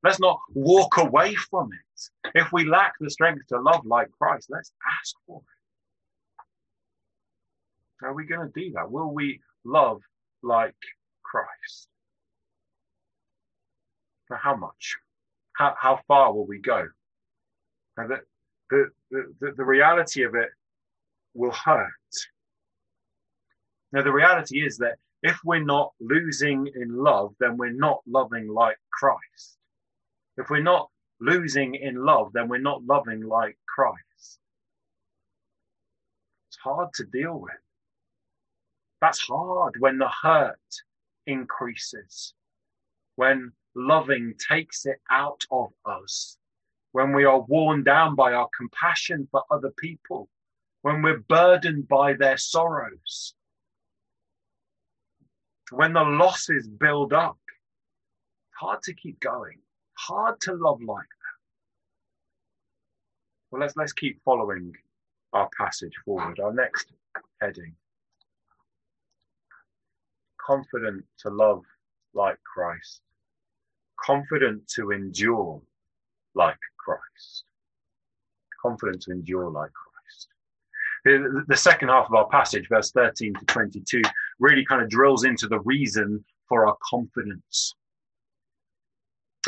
Let's 0.06 0.20
not 0.20 0.40
walk 0.54 0.98
away 0.98 1.34
from 1.34 1.72
it. 1.74 2.32
If 2.36 2.54
we 2.54 2.64
lack 2.64 2.94
the 3.00 3.10
strength 3.10 3.48
to 3.48 3.60
love 3.60 3.88
like 3.88 4.12
Christ, 4.12 4.52
let's 4.52 4.72
ask 5.00 5.16
for 5.26 5.42
it. 8.02 8.06
Are 8.06 8.14
we 8.14 8.26
going 8.26 8.48
to 8.48 8.54
do 8.54 8.72
that? 8.74 8.92
Will 8.92 9.12
we 9.12 9.42
love 9.64 10.04
like 10.44 10.76
Christ? 11.24 11.88
For 14.28 14.38
how 14.38 14.56
much? 14.56 14.96
How, 15.54 15.74
how 15.80 16.00
far 16.08 16.32
will 16.32 16.46
we 16.46 16.60
go? 16.60 16.88
Now, 17.98 18.08
the, 18.08 18.20
the, 18.70 18.92
the, 19.40 19.54
the 19.58 19.66
reality 19.66 20.22
of 20.22 20.36
it 20.36 20.50
will 21.34 21.52
hurt. 21.52 21.90
Now, 23.92 24.04
the 24.04 24.14
reality 24.14 24.64
is 24.64 24.78
that 24.78 24.98
if 25.24 25.40
we're 25.44 25.64
not 25.64 25.94
losing 26.00 26.68
in 26.76 26.96
love, 26.96 27.34
then 27.40 27.58
we're 27.58 27.72
not 27.72 28.02
loving 28.06 28.48
like 28.48 28.78
Christ. 28.92 29.58
If 30.38 30.50
we're 30.50 30.62
not 30.62 30.90
losing 31.20 31.76
in 31.76 31.96
love, 32.04 32.32
then 32.34 32.48
we're 32.48 32.58
not 32.58 32.84
loving 32.84 33.22
like 33.22 33.58
Christ. 33.68 34.40
It's 36.50 36.58
hard 36.64 36.94
to 36.96 37.06
deal 37.06 37.40
with. 37.40 37.54
That's 39.02 39.22
hard 39.22 39.76
when 39.80 39.98
the 39.98 40.10
hurt 40.10 40.60
increases, 41.28 42.34
when 43.16 43.52
loving 43.76 44.34
takes 44.50 44.86
it 44.86 45.00
out 45.10 45.42
of 45.52 45.72
us, 45.86 46.38
when 46.92 47.14
we 47.14 47.26
are 47.26 47.42
worn 47.42 47.84
down 47.84 48.16
by 48.16 48.34
our 48.34 48.50
compassion 48.58 49.28
for 49.32 49.44
other 49.52 49.72
people, 49.78 50.30
when 50.82 51.02
we're 51.02 51.20
burdened 51.20 51.88
by 51.88 52.14
their 52.14 52.38
sorrows 52.38 53.36
when 55.72 55.94
the 55.94 56.04
losses 56.04 56.68
build 56.68 57.14
up, 57.14 57.38
it's 57.50 58.60
hard 58.60 58.82
to 58.84 58.94
keep 58.94 59.20
going, 59.20 59.60
hard 59.98 60.40
to 60.42 60.54
love 60.54 60.82
like 60.82 60.98
that. 60.98 61.36
Well, 63.52 63.62
let's 63.62 63.76
let's 63.76 63.94
keep 63.94 64.22
following 64.24 64.74
our 65.34 65.50
passage 65.58 65.94
forward. 66.04 66.40
Our 66.40 66.54
next 66.54 66.92
heading: 67.42 67.76
confident 70.46 71.06
to 71.20 71.30
love 71.30 71.64
like 72.14 72.38
Christ, 72.44 73.02
confident 74.00 74.68
to 74.76 74.92
endure 74.92 75.62
like 76.34 76.58
Christ, 76.78 77.46
confident 78.62 79.02
to 79.04 79.12
endure 79.12 79.50
like 79.50 79.72
Christ 79.72 79.86
the 81.06 81.56
second 81.56 81.90
half 81.90 82.08
of 82.08 82.16
our 82.16 82.28
passage, 82.30 82.68
verse 82.68 82.92
13 82.92 83.36
to 83.36 83.46
22, 83.46 84.02
really 84.40 84.66
kind 84.66 84.82
of 84.82 84.90
drills 84.90 85.24
into 85.24 85.48
the 85.48 85.60
reason 85.60 86.24
for 86.50 86.68
our 86.68 86.76
confidence. 86.90 87.76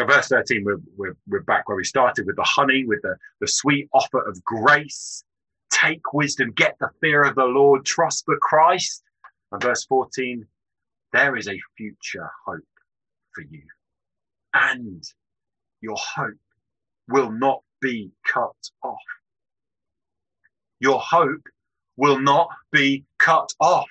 Verse 0.06 0.28
13, 0.28 0.64
we're, 0.64 0.78
we're, 0.96 1.18
we're 1.28 1.42
back 1.42 1.68
where 1.68 1.78
we 1.78 1.84
started 1.84 2.26
with 2.26 2.36
the 2.36 2.44
honey, 2.44 2.86
with 2.86 3.02
the, 3.02 3.16
the 3.42 3.48
sweet 3.48 3.90
offer 3.94 4.22
of 4.22 4.44
grace. 4.44 5.24
Take 5.72 6.14
wisdom, 6.14 6.52
get 6.52 6.76
the 6.80 6.90
fear 7.02 7.24
of 7.24 7.36
the 7.36 7.46
Lord, 7.46 7.86
trust 7.86 8.26
the 8.26 8.38
Christ. 8.42 9.04
And 9.52 9.62
verse 9.62 9.86
14, 9.86 10.46
there 11.14 11.36
is 11.36 11.48
a 11.48 11.60
future 11.78 12.30
hope 12.46 12.62
for 13.34 13.42
you. 13.42 13.64
And 14.54 15.04
your 15.82 15.98
hope 15.98 16.38
will 17.08 17.32
not 17.32 17.62
be 17.82 18.12
cut 18.26 18.56
off 18.84 18.98
your 20.80 21.00
hope 21.00 21.42
will 21.96 22.20
not 22.20 22.50
be 22.72 23.04
cut 23.18 23.50
off. 23.60 23.90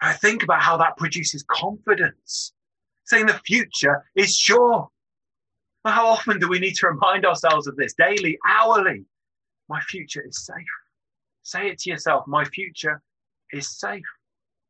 I 0.00 0.12
think 0.12 0.42
about 0.42 0.62
how 0.62 0.76
that 0.78 0.96
produces 0.96 1.44
confidence, 1.50 2.52
saying 3.08 3.26
the 3.26 3.40
future 3.44 4.04
is 4.14 4.36
sure. 4.36 4.88
How 5.84 6.06
often 6.06 6.38
do 6.38 6.48
we 6.48 6.58
need 6.58 6.74
to 6.76 6.88
remind 6.88 7.24
ourselves 7.24 7.66
of 7.66 7.76
this 7.76 7.94
daily, 7.94 8.38
hourly? 8.46 9.06
My 9.68 9.80
future 9.80 10.22
is 10.26 10.44
safe. 10.44 10.54
Say 11.42 11.68
it 11.68 11.78
to 11.80 11.90
yourself 11.90 12.26
my 12.26 12.44
future 12.44 13.00
is 13.52 13.78
safe. 13.78 14.04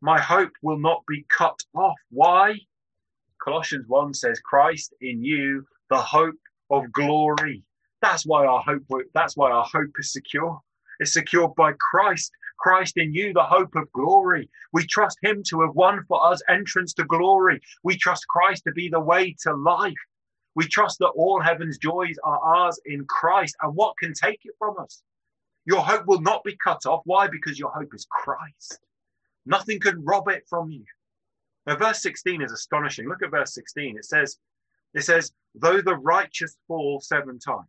My 0.01 0.21
hope 0.21 0.53
will 0.63 0.79
not 0.79 1.03
be 1.09 1.25
cut 1.29 1.59
off. 1.75 1.97
Why? 2.11 2.55
Colossians 3.43 3.87
1 3.89 4.15
says, 4.15 4.41
Christ 4.41 4.95
in 5.01 5.25
you, 5.25 5.67
the 5.91 5.99
hope 5.99 6.39
of 6.71 6.93
glory. 6.93 7.65
That's 8.01 8.25
why 8.25 8.47
our 8.47 8.61
hope 8.61 8.85
that's 9.13 9.37
why 9.37 9.51
our 9.51 9.65
hope 9.65 9.91
is 9.99 10.13
secure 10.13 10.61
It's 11.01 11.15
secured 11.15 11.55
by 11.57 11.73
Christ. 11.81 12.31
Christ 12.59 12.97
in 12.97 13.15
you, 13.15 13.33
the 13.33 13.43
hope 13.43 13.75
of 13.75 13.91
glory. 13.93 14.49
We 14.73 14.87
trust 14.87 15.19
him 15.23 15.43
to 15.49 15.63
have 15.63 15.75
won 15.75 16.05
for 16.09 16.25
us 16.25 16.43
entrance 16.49 16.93
to 16.95 17.05
glory. 17.05 17.61
We 17.83 17.97
trust 17.97 18.27
Christ 18.29 18.65
to 18.65 18.73
be 18.73 18.89
the 18.89 19.01
way 19.01 19.35
to 19.43 19.55
life. 19.55 19.95
We 20.55 20.67
trust 20.67 20.99
that 20.99 21.09
all 21.09 21.41
heaven's 21.41 21.79
joys 21.79 22.17
are 22.25 22.39
ours 22.39 22.81
in 22.85 23.05
Christ. 23.07 23.57
And 23.63 23.75
what 23.75 23.97
can 23.99 24.13
take 24.13 24.41
it 24.45 24.55
from 24.59 24.75
us? 24.79 25.03
Your 25.67 25.81
hope 25.81 26.07
will 26.07 26.21
not 26.21 26.45
be 26.45 26.57
cut 26.57 26.87
off. 26.87 27.03
Why? 27.05 27.29
Because 27.29 27.59
your 27.59 27.71
hope 27.71 27.95
is 27.95 28.07
Christ. 28.11 28.81
Nothing 29.47 29.81
can 29.81 30.05
rob 30.05 30.29
it 30.29 30.45
from 30.49 30.71
you. 30.71 30.85
Now, 31.67 31.77
verse 31.77 32.03
16 32.03 32.43
is 32.43 32.53
astonishing. 32.53 33.09
Look 33.09 33.23
at 33.23 33.31
verse 33.31 33.55
16. 33.55 33.97
It 33.97 34.05
says, 34.05 34.39
it 34.95 35.03
says, 35.03 35.33
though 35.55 35.81
the 35.83 35.97
righteous 35.97 36.57
fall 36.67 37.01
seven 37.01 37.39
times. 37.39 37.67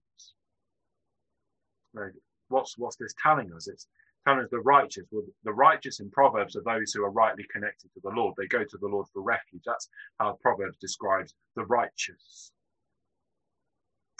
What's 2.47 2.77
what's 2.77 2.95
this 2.95 3.13
telling 3.21 3.51
us? 3.53 3.67
It's 3.67 3.87
telling 4.29 4.47
the 4.51 4.59
righteous. 4.59 5.05
Well, 5.11 5.23
the 5.43 5.53
righteous 5.53 5.99
in 5.99 6.09
Proverbs 6.11 6.55
are 6.55 6.63
those 6.63 6.91
who 6.93 7.03
are 7.03 7.11
rightly 7.11 7.45
connected 7.51 7.89
to 7.93 7.99
the 8.03 8.09
Lord. 8.09 8.35
They 8.37 8.47
go 8.47 8.63
to 8.63 8.77
the 8.79 8.87
Lord 8.87 9.07
for 9.13 9.21
refuge. 9.21 9.63
That's 9.65 9.89
how 10.19 10.37
Proverbs 10.41 10.77
describes 10.79 11.33
the 11.55 11.65
righteous. 11.65 12.51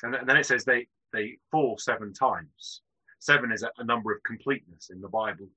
And 0.03 0.15
then 0.25 0.37
it 0.37 0.45
says 0.45 0.63
they 0.63 0.87
they 1.13 1.37
fall 1.51 1.77
seven 1.77 2.13
times. 2.13 2.81
Seven 3.19 3.51
is 3.51 3.63
a, 3.63 3.83
number 3.83 4.13
of 4.13 4.23
completeness 4.23 4.91
in 4.91 5.01
the 5.01 5.09
Bible. 5.09 5.47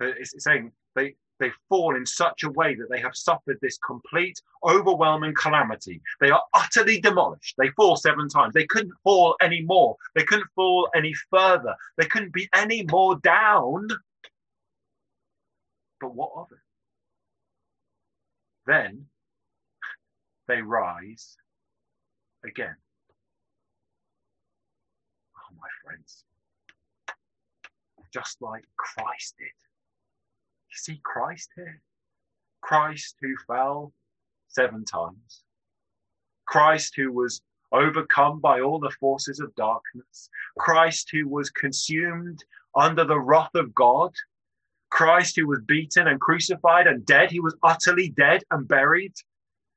It's 0.00 0.34
saying 0.38 0.72
they 0.96 1.14
they 1.38 1.50
fall 1.68 1.96
in 1.96 2.04
such 2.04 2.42
a 2.42 2.50
way 2.50 2.74
that 2.74 2.88
they 2.90 3.00
have 3.00 3.16
suffered 3.16 3.58
this 3.60 3.78
complete, 3.78 4.40
overwhelming 4.64 5.34
calamity. 5.34 6.00
They 6.20 6.30
are 6.30 6.42
utterly 6.54 7.00
demolished. 7.00 7.54
They 7.58 7.68
fall 7.70 7.96
seven 7.96 8.28
times. 8.28 8.54
They 8.54 8.66
couldn't 8.66 8.94
fall 9.04 9.36
any 9.40 9.62
more. 9.62 9.96
They 10.14 10.24
couldn't 10.24 10.50
fall 10.54 10.88
any 10.94 11.14
further. 11.30 11.74
They 11.96 12.06
couldn't 12.06 12.32
be 12.32 12.48
any 12.54 12.84
more 12.90 13.16
down. 13.16 13.88
But 16.00 16.14
what 16.14 16.32
of 16.34 16.52
it? 16.52 16.58
Then 18.66 19.06
they 20.46 20.62
rise 20.62 21.36
again. 22.44 22.76
Oh, 25.36 25.54
my 25.58 25.68
friends. 25.84 26.24
Just 28.12 28.40
like 28.40 28.64
Christ 28.76 29.34
did 29.38 29.48
you 30.70 30.76
see 30.76 31.00
Christ 31.04 31.50
here? 31.56 31.80
Christ 32.60 33.16
who 33.20 33.34
fell 33.46 33.92
seven 34.48 34.84
times. 34.84 35.42
Christ 36.46 36.94
who 36.96 37.12
was 37.12 37.40
overcome 37.72 38.40
by 38.40 38.60
all 38.60 38.78
the 38.78 38.90
forces 39.00 39.40
of 39.40 39.54
darkness. 39.54 40.30
Christ 40.58 41.08
who 41.12 41.28
was 41.28 41.50
consumed 41.50 42.44
under 42.74 43.04
the 43.04 43.20
wrath 43.20 43.54
of 43.54 43.74
God. 43.74 44.14
Christ 44.90 45.36
who 45.36 45.46
was 45.46 45.60
beaten 45.66 46.06
and 46.08 46.20
crucified 46.20 46.86
and 46.86 47.04
dead. 47.04 47.30
He 47.30 47.40
was 47.40 47.56
utterly 47.62 48.08
dead 48.10 48.42
and 48.50 48.66
buried. 48.66 49.14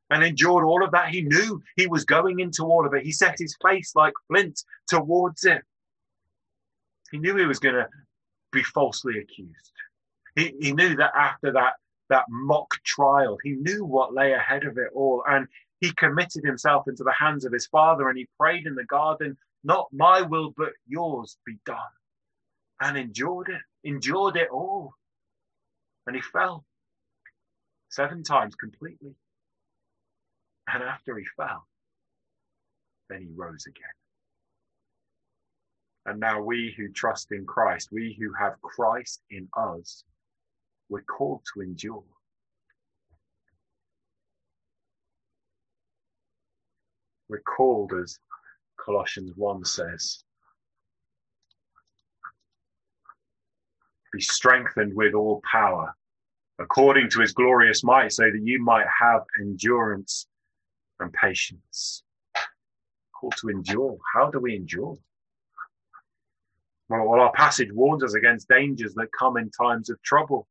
and 0.10 0.24
endured 0.24 0.66
all 0.66 0.84
of 0.84 0.92
that. 0.92 1.10
He 1.10 1.22
knew 1.22 1.62
he 1.78 1.88
was 1.88 2.04
going 2.04 2.40
into 2.42 2.64
all 2.66 2.86
of 2.86 2.94
it. 2.94 3.04
He 3.06 3.14
set 3.14 3.40
his 3.40 3.56
face 3.66 3.96
like 3.96 4.14
flint 4.28 4.62
towards 4.88 5.46
it. 5.46 5.64
He 7.12 7.18
knew 7.18 7.36
he 7.38 7.46
was 7.46 7.60
going 7.60 7.76
to 7.76 7.88
be 8.52 8.62
falsely 8.64 9.20
accused. 9.20 9.72
He, 10.36 10.54
he 10.60 10.72
knew 10.72 10.96
that 10.96 11.12
after 11.16 11.52
that, 11.54 11.74
that 12.10 12.26
mock 12.30 12.72
trial, 12.84 13.38
he 13.44 13.52
knew 13.52 13.86
what 13.86 14.14
lay 14.14 14.34
ahead 14.34 14.66
of 14.66 14.78
it 14.78 14.90
all. 14.94 15.24
And 15.28 15.48
he 15.80 15.92
committed 15.94 16.44
himself 16.44 16.88
into 16.88 17.04
the 17.04 17.14
hands 17.14 17.46
of 17.46 17.54
his 17.54 17.68
father 17.68 18.10
and 18.10 18.18
he 18.18 18.28
prayed 18.40 18.66
in 18.66 18.76
the 18.76 18.86
garden, 18.86 19.38
Not 19.64 19.88
my 19.92 20.22
will, 20.22 20.54
but 20.56 20.74
yours 20.88 21.38
be 21.46 21.58
done. 21.66 21.78
And 22.80 22.98
endured 22.98 23.50
it, 23.50 23.62
endured 23.88 24.38
it 24.38 24.50
all. 24.50 24.94
And 26.08 26.16
he 26.16 26.22
fell 26.22 26.66
seven 27.90 28.24
times 28.24 28.56
completely. 28.56 29.16
And 30.68 30.84
after 30.84 31.18
he 31.18 31.26
fell, 31.38 31.68
then 33.10 33.22
he 33.22 33.30
rose 33.36 33.66
again. 33.68 33.84
And 36.06 36.20
now 36.20 36.42
we 36.42 36.74
who 36.76 36.90
trust 36.90 37.32
in 37.32 37.46
Christ, 37.46 37.90
we 37.92 38.18
who 38.20 38.34
have 38.34 38.60
Christ 38.62 39.22
in 39.30 39.48
us, 39.56 40.04
we're 40.92 41.02
called 41.04 41.42
to 41.54 41.62
endure. 41.62 42.04
We're 47.30 47.40
called, 47.40 47.94
as 47.94 48.20
Colossians 48.78 49.32
1 49.38 49.64
says, 49.64 50.26
be 54.12 54.20
strengthened 54.20 54.94
with 54.94 55.14
all 55.14 55.42
power 55.50 55.96
according 56.60 57.10
to 57.12 57.22
his 57.22 57.32
glorious 57.32 57.86
might, 57.86 58.12
so 58.12 58.24
that 58.24 58.42
you 58.44 58.62
might 58.62 58.86
have 59.00 59.22
endurance 59.40 60.28
and 61.00 61.12
patience. 61.14 62.04
Called 63.18 63.36
to 63.40 63.48
endure. 63.48 63.98
How 64.14 64.30
do 64.30 64.40
we 64.40 64.58
endure? 64.58 64.98
Well, 66.90 67.22
our 67.22 67.32
passage 67.32 67.72
warns 67.72 68.04
us 68.04 68.14
against 68.14 68.50
dangers 68.50 68.94
that 68.96 69.08
come 69.18 69.38
in 69.38 69.50
times 69.52 69.90
of 69.90 70.02
trouble. 70.04 70.48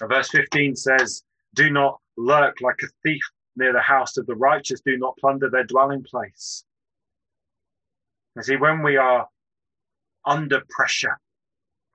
Verse 0.00 0.28
15 0.30 0.76
says, 0.76 1.22
Do 1.54 1.70
not 1.70 2.00
lurk 2.16 2.60
like 2.60 2.80
a 2.82 2.88
thief 3.02 3.22
near 3.56 3.72
the 3.72 3.80
house 3.80 4.16
of 4.16 4.26
the 4.26 4.34
righteous, 4.34 4.80
do 4.80 4.96
not 4.96 5.16
plunder 5.18 5.48
their 5.48 5.64
dwelling 5.64 6.02
place. 6.02 6.64
You 8.36 8.42
see, 8.42 8.56
when 8.56 8.82
we 8.82 8.96
are 8.96 9.28
under 10.26 10.62
pressure, 10.68 11.18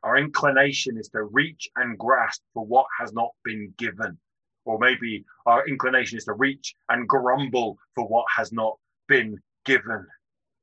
our 0.03 0.17
inclination 0.17 0.97
is 0.97 1.09
to 1.09 1.23
reach 1.23 1.67
and 1.75 1.97
grasp 1.97 2.41
for 2.53 2.65
what 2.65 2.85
has 2.97 3.11
not 3.11 3.31
been 3.43 3.73
given. 3.77 4.17
Or 4.63 4.79
maybe 4.79 5.25
our 5.45 5.67
inclination 5.67 6.17
is 6.17 6.25
to 6.25 6.33
reach 6.33 6.75
and 6.87 7.07
grumble 7.07 7.77
for 7.95 8.07
what 8.07 8.25
has 8.35 8.53
not 8.53 8.77
been 9.07 9.37
given. 9.65 10.05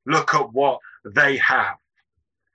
Look 0.06 0.34
at 0.34 0.52
what 0.52 0.78
they 1.04 1.36
have. 1.36 1.76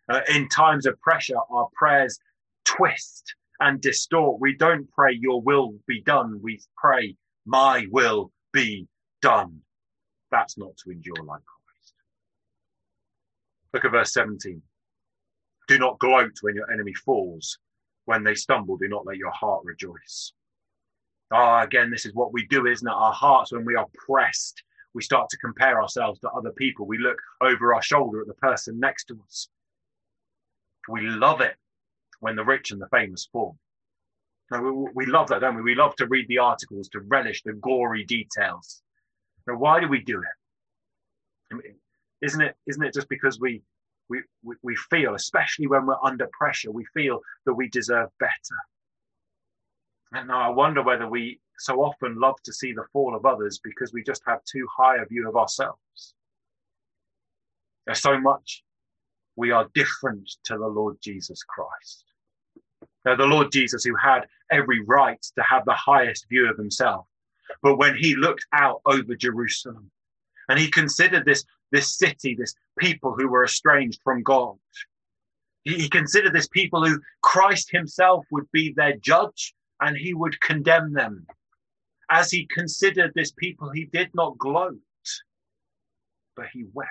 Uh, 0.09 0.21
in 0.33 0.49
times 0.49 0.87
of 0.87 0.99
pressure, 1.01 1.37
our 1.51 1.67
prayers 1.75 2.17
twist 2.65 3.35
and 3.61 3.79
distort. 3.79 4.41
We 4.41 4.57
don't 4.57 4.91
pray, 4.91 5.13
Your 5.13 5.41
will 5.41 5.75
be 5.87 6.01
done. 6.01 6.39
We 6.41 6.59
pray, 6.75 7.15
My 7.45 7.85
will 7.91 8.31
be 8.51 8.87
done. 9.21 9.59
That's 10.31 10.57
not 10.57 10.75
to 10.77 10.91
endure 10.91 11.23
like 11.23 11.41
Christ. 11.45 11.93
Look 13.73 13.85
at 13.85 13.91
verse 13.91 14.13
17. 14.13 14.61
Do 15.67 15.79
not 15.79 15.99
gloat 15.99 16.31
when 16.41 16.55
your 16.55 16.69
enemy 16.71 16.93
falls. 16.93 17.57
When 18.05 18.23
they 18.23 18.35
stumble, 18.35 18.77
do 18.77 18.89
not 18.89 19.05
let 19.05 19.17
your 19.17 19.31
heart 19.31 19.61
rejoice. 19.63 20.33
Ah, 21.31 21.61
again, 21.61 21.91
this 21.91 22.05
is 22.05 22.13
what 22.13 22.33
we 22.33 22.45
do, 22.47 22.65
isn't 22.65 22.87
it? 22.87 22.91
Our 22.91 23.13
hearts, 23.13 23.53
when 23.53 23.63
we 23.63 23.75
are 23.75 23.87
pressed, 24.05 24.63
we 24.93 25.03
start 25.03 25.29
to 25.29 25.37
compare 25.37 25.81
ourselves 25.81 26.19
to 26.21 26.29
other 26.31 26.51
people. 26.51 26.87
We 26.87 26.97
look 26.97 27.19
over 27.41 27.73
our 27.73 27.81
shoulder 27.81 28.21
at 28.21 28.27
the 28.27 28.33
person 28.33 28.79
next 28.79 29.05
to 29.05 29.19
us. 29.23 29.47
We 30.89 31.01
love 31.01 31.41
it 31.41 31.55
when 32.21 32.35
the 32.35 32.45
rich 32.45 32.71
and 32.71 32.81
the 32.81 32.87
famous 32.87 33.27
fall. 33.31 33.57
We 34.93 35.05
love 35.05 35.27
that, 35.29 35.41
don't 35.41 35.55
we? 35.55 35.61
We 35.61 35.75
love 35.75 35.95
to 35.97 36.07
read 36.07 36.27
the 36.27 36.39
articles, 36.39 36.89
to 36.89 36.99
relish 37.01 37.41
the 37.43 37.53
gory 37.53 38.03
details. 38.03 38.81
Now, 39.47 39.55
why 39.55 39.79
do 39.79 39.87
we 39.87 40.01
do 40.01 40.19
it? 40.19 41.53
I 41.53 41.55
mean, 41.55 41.75
isn't 42.21 42.41
it? 42.41 42.55
Isn't 42.67 42.83
it 42.83 42.93
just 42.93 43.09
because 43.09 43.39
we 43.39 43.61
we, 44.09 44.21
we, 44.43 44.55
we 44.61 44.75
feel, 44.75 45.15
especially 45.15 45.67
when 45.67 45.85
we're 45.85 46.03
under 46.03 46.29
pressure, 46.37 46.69
we 46.69 46.85
feel 46.93 47.21
that 47.45 47.53
we 47.53 47.69
deserve 47.69 48.09
better. 48.19 48.59
And 50.11 50.27
now 50.27 50.41
I 50.41 50.49
wonder 50.49 50.83
whether 50.83 51.07
we 51.07 51.39
so 51.57 51.81
often 51.81 52.19
love 52.19 52.35
to 52.43 52.51
see 52.51 52.73
the 52.73 52.83
fall 52.91 53.15
of 53.15 53.25
others 53.25 53.61
because 53.63 53.93
we 53.93 54.03
just 54.03 54.21
have 54.27 54.43
too 54.43 54.67
high 54.77 54.97
a 54.97 55.05
view 55.05 55.29
of 55.29 55.37
ourselves. 55.37 56.13
There's 57.85 58.01
so 58.01 58.19
much 58.19 58.63
we 59.37 59.51
are 59.51 59.69
different 59.73 60.29
to 60.43 60.57
the 60.57 60.67
Lord 60.67 60.97
Jesus 61.01 61.41
Christ. 61.43 62.10
Now, 63.05 63.15
the 63.15 63.25
Lord 63.25 63.51
Jesus, 63.51 63.83
who 63.83 63.95
had 63.95 64.27
every 64.51 64.83
right 64.83 65.21
to 65.35 65.43
have 65.43 65.65
the 65.65 65.73
highest 65.73 66.27
view 66.29 66.49
of 66.49 66.57
himself, 66.57 67.07
but 67.63 67.77
when 67.77 67.95
he 67.95 68.15
looked 68.15 68.45
out 68.53 68.81
over 68.85 69.15
Jerusalem 69.15 69.89
and 70.47 70.59
he 70.59 70.69
considered 70.69 71.25
this 71.25 71.43
this 71.71 71.97
city, 71.97 72.35
this 72.35 72.53
people 72.77 73.15
who 73.17 73.29
were 73.29 73.45
estranged 73.45 74.01
from 74.03 74.23
God. 74.23 74.57
He, 75.63 75.89
considered 75.89 76.33
this 76.33 76.47
people 76.47 76.85
who 76.85 76.99
Christ 77.21 77.69
himself 77.71 78.25
would 78.31 78.51
be 78.51 78.73
their 78.73 78.97
judge 78.97 79.53
and 79.79 79.95
he 79.95 80.13
would 80.13 80.39
condemn 80.41 80.91
them. 80.91 81.27
As 82.09 82.31
he 82.31 82.45
considered 82.47 83.13
this 83.15 83.31
people, 83.31 83.69
he 83.69 83.85
did 83.85 84.09
not 84.13 84.37
gloat, 84.37 84.79
but 86.35 86.47
he 86.51 86.65
wept. 86.73 86.89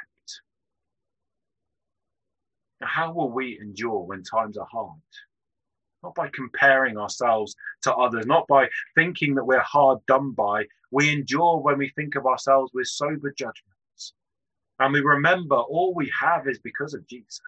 Now, 2.81 2.87
how 2.87 3.12
will 3.12 3.31
we 3.31 3.59
endure 3.61 4.01
when 4.01 4.23
times 4.23 4.57
are 4.57 4.68
hard? 4.70 5.01
Not 6.02 6.14
by 6.14 6.28
comparing 6.32 6.96
ourselves 6.98 7.54
to 7.82 7.94
others, 7.94 8.26
not 8.26 8.46
by 8.48 8.68
thinking 8.94 9.34
that 9.34 9.44
we're 9.44 9.60
hard 9.60 9.98
done 10.06 10.32
by. 10.32 10.64
We 10.90 11.10
endure 11.12 11.58
when 11.58 11.78
we 11.78 11.90
think 11.90 12.14
of 12.16 12.26
ourselves 12.26 12.72
with 12.74 12.86
sober 12.88 13.32
judgments. 13.36 14.14
and 14.78 14.92
we 14.94 15.00
remember 15.00 15.56
all 15.56 15.94
we 15.94 16.10
have 16.18 16.48
is 16.48 16.58
because 16.58 16.94
of 16.94 17.06
Jesus. 17.06 17.40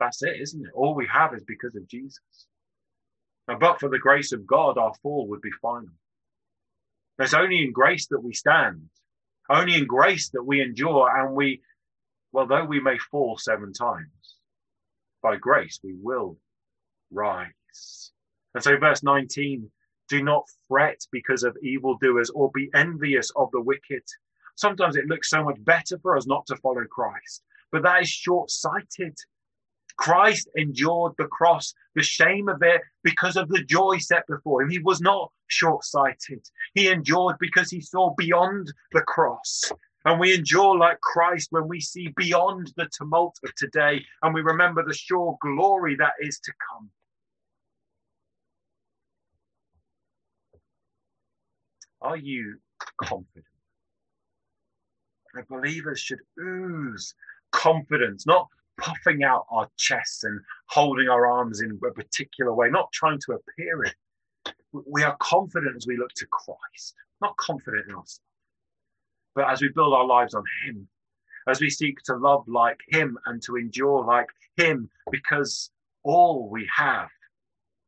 That's 0.00 0.22
it, 0.22 0.40
isn't 0.40 0.66
it? 0.66 0.72
All 0.74 0.94
we 0.94 1.06
have 1.08 1.34
is 1.34 1.44
because 1.44 1.74
of 1.76 1.88
Jesus. 1.88 2.20
Now, 3.48 3.58
but 3.58 3.80
for 3.80 3.88
the 3.88 3.98
grace 3.98 4.32
of 4.32 4.46
God, 4.46 4.78
our 4.78 4.94
fall 5.02 5.28
would 5.28 5.42
be 5.42 5.50
final. 5.62 5.90
It's 7.18 7.34
only 7.34 7.62
in 7.64 7.72
grace 7.72 8.06
that 8.08 8.20
we 8.20 8.32
stand, 8.34 8.88
only 9.50 9.74
in 9.74 9.86
grace 9.86 10.30
that 10.30 10.42
we 10.44 10.60
endure, 10.60 11.10
and 11.16 11.34
we, 11.34 11.62
well, 12.32 12.46
though 12.46 12.64
we 12.64 12.80
may 12.80 12.98
fall 12.98 13.38
seven 13.38 13.72
times, 13.72 14.08
by 15.24 15.36
grace 15.36 15.80
we 15.82 15.96
will 16.00 16.38
rise. 17.10 18.12
And 18.54 18.62
so, 18.62 18.76
verse 18.78 19.02
19 19.02 19.68
do 20.08 20.22
not 20.22 20.44
fret 20.68 21.00
because 21.10 21.42
of 21.42 21.56
evildoers 21.62 22.30
or 22.30 22.50
be 22.54 22.70
envious 22.74 23.30
of 23.34 23.48
the 23.52 23.60
wicked 23.60 24.02
Sometimes 24.56 24.96
it 24.96 25.06
looks 25.06 25.30
so 25.30 25.42
much 25.42 25.56
better 25.64 25.98
for 25.98 26.16
us 26.16 26.26
not 26.26 26.46
to 26.46 26.56
follow 26.56 26.84
Christ, 26.84 27.42
but 27.72 27.82
that 27.82 28.02
is 28.02 28.08
short 28.08 28.50
sighted. 28.50 29.16
Christ 29.96 30.48
endured 30.56 31.12
the 31.18 31.26
cross, 31.26 31.74
the 31.94 32.02
shame 32.02 32.48
of 32.48 32.62
it, 32.62 32.80
because 33.02 33.36
of 33.36 33.48
the 33.48 33.62
joy 33.64 33.98
set 33.98 34.26
before 34.26 34.62
him. 34.62 34.70
He 34.70 34.80
was 34.80 35.00
not 35.00 35.30
short 35.48 35.84
sighted. 35.84 36.48
He 36.74 36.88
endured 36.88 37.36
because 37.38 37.70
he 37.70 37.80
saw 37.80 38.14
beyond 38.16 38.72
the 38.92 39.02
cross. 39.02 39.72
And 40.04 40.20
we 40.20 40.34
endure 40.34 40.76
like 40.76 41.00
Christ 41.00 41.48
when 41.50 41.66
we 41.66 41.80
see 41.80 42.12
beyond 42.16 42.72
the 42.76 42.88
tumult 42.96 43.38
of 43.44 43.54
today 43.54 44.04
and 44.22 44.34
we 44.34 44.42
remember 44.42 44.84
the 44.84 44.92
sure 44.92 45.38
glory 45.40 45.96
that 45.96 46.12
is 46.20 46.38
to 46.40 46.52
come. 46.70 46.90
Are 52.02 52.18
you 52.18 52.58
confident? 53.02 53.46
The 55.32 55.42
believers 55.48 55.98
should 55.98 56.20
ooze 56.38 57.14
confidence, 57.50 58.26
not 58.26 58.46
puffing 58.78 59.24
out 59.24 59.46
our 59.50 59.68
chests 59.78 60.24
and 60.24 60.38
holding 60.66 61.08
our 61.08 61.26
arms 61.26 61.62
in 61.62 61.80
a 61.82 61.90
particular 61.92 62.52
way, 62.52 62.68
not 62.68 62.92
trying 62.92 63.18
to 63.20 63.32
appear 63.32 63.84
it. 63.84 63.94
We 64.72 65.02
are 65.02 65.16
confident 65.18 65.76
as 65.76 65.86
we 65.86 65.96
look 65.96 66.12
to 66.16 66.26
Christ, 66.26 66.94
not 67.22 67.36
confident 67.38 67.86
in 67.88 67.94
ourselves, 67.94 68.20
but 69.34 69.50
as 69.50 69.60
we 69.60 69.68
build 69.68 69.94
our 69.94 70.06
lives 70.06 70.34
on 70.34 70.44
Him, 70.64 70.88
as 71.48 71.60
we 71.60 71.70
seek 71.70 71.98
to 72.04 72.16
love 72.16 72.44
like 72.46 72.80
Him 72.88 73.18
and 73.26 73.42
to 73.42 73.56
endure 73.56 74.04
like 74.04 74.28
Him, 74.56 74.88
because 75.10 75.70
all 76.02 76.48
we 76.48 76.68
have 76.74 77.08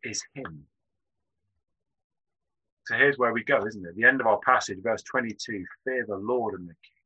is 0.02 0.22
Him. 0.34 0.64
So 2.86 2.96
here's 2.96 3.18
where 3.18 3.32
we 3.32 3.42
go, 3.42 3.66
isn't 3.66 3.84
it? 3.84 3.96
The 3.96 4.04
end 4.04 4.20
of 4.20 4.26
our 4.26 4.38
passage, 4.38 4.78
verse 4.82 5.02
22 5.02 5.64
Fear 5.84 6.06
the 6.06 6.16
Lord 6.16 6.54
and 6.54 6.68
the 6.68 6.74
King 6.74 6.96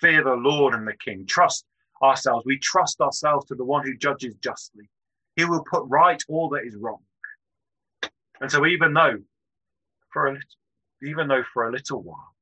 fear 0.00 0.22
the 0.22 0.34
Lord 0.34 0.74
and 0.74 0.86
the 0.86 0.96
King. 0.96 1.26
Trust 1.26 1.64
ourselves. 2.02 2.44
We 2.46 2.58
trust 2.58 3.00
ourselves 3.00 3.46
to 3.46 3.54
the 3.54 3.64
one 3.64 3.84
who 3.84 3.96
judges 3.96 4.34
justly. 4.36 4.88
He 5.36 5.44
will 5.44 5.64
put 5.68 5.84
right 5.86 6.22
all 6.28 6.48
that 6.50 6.64
is 6.64 6.76
wrong. 6.76 7.00
And 8.40 8.50
so, 8.50 8.66
even 8.66 8.92
though 8.92 9.18
for 10.12 10.28
a, 10.28 10.36
even 11.02 11.28
though 11.28 11.42
for 11.52 11.68
a 11.68 11.72
little 11.72 12.02
while 12.02 12.33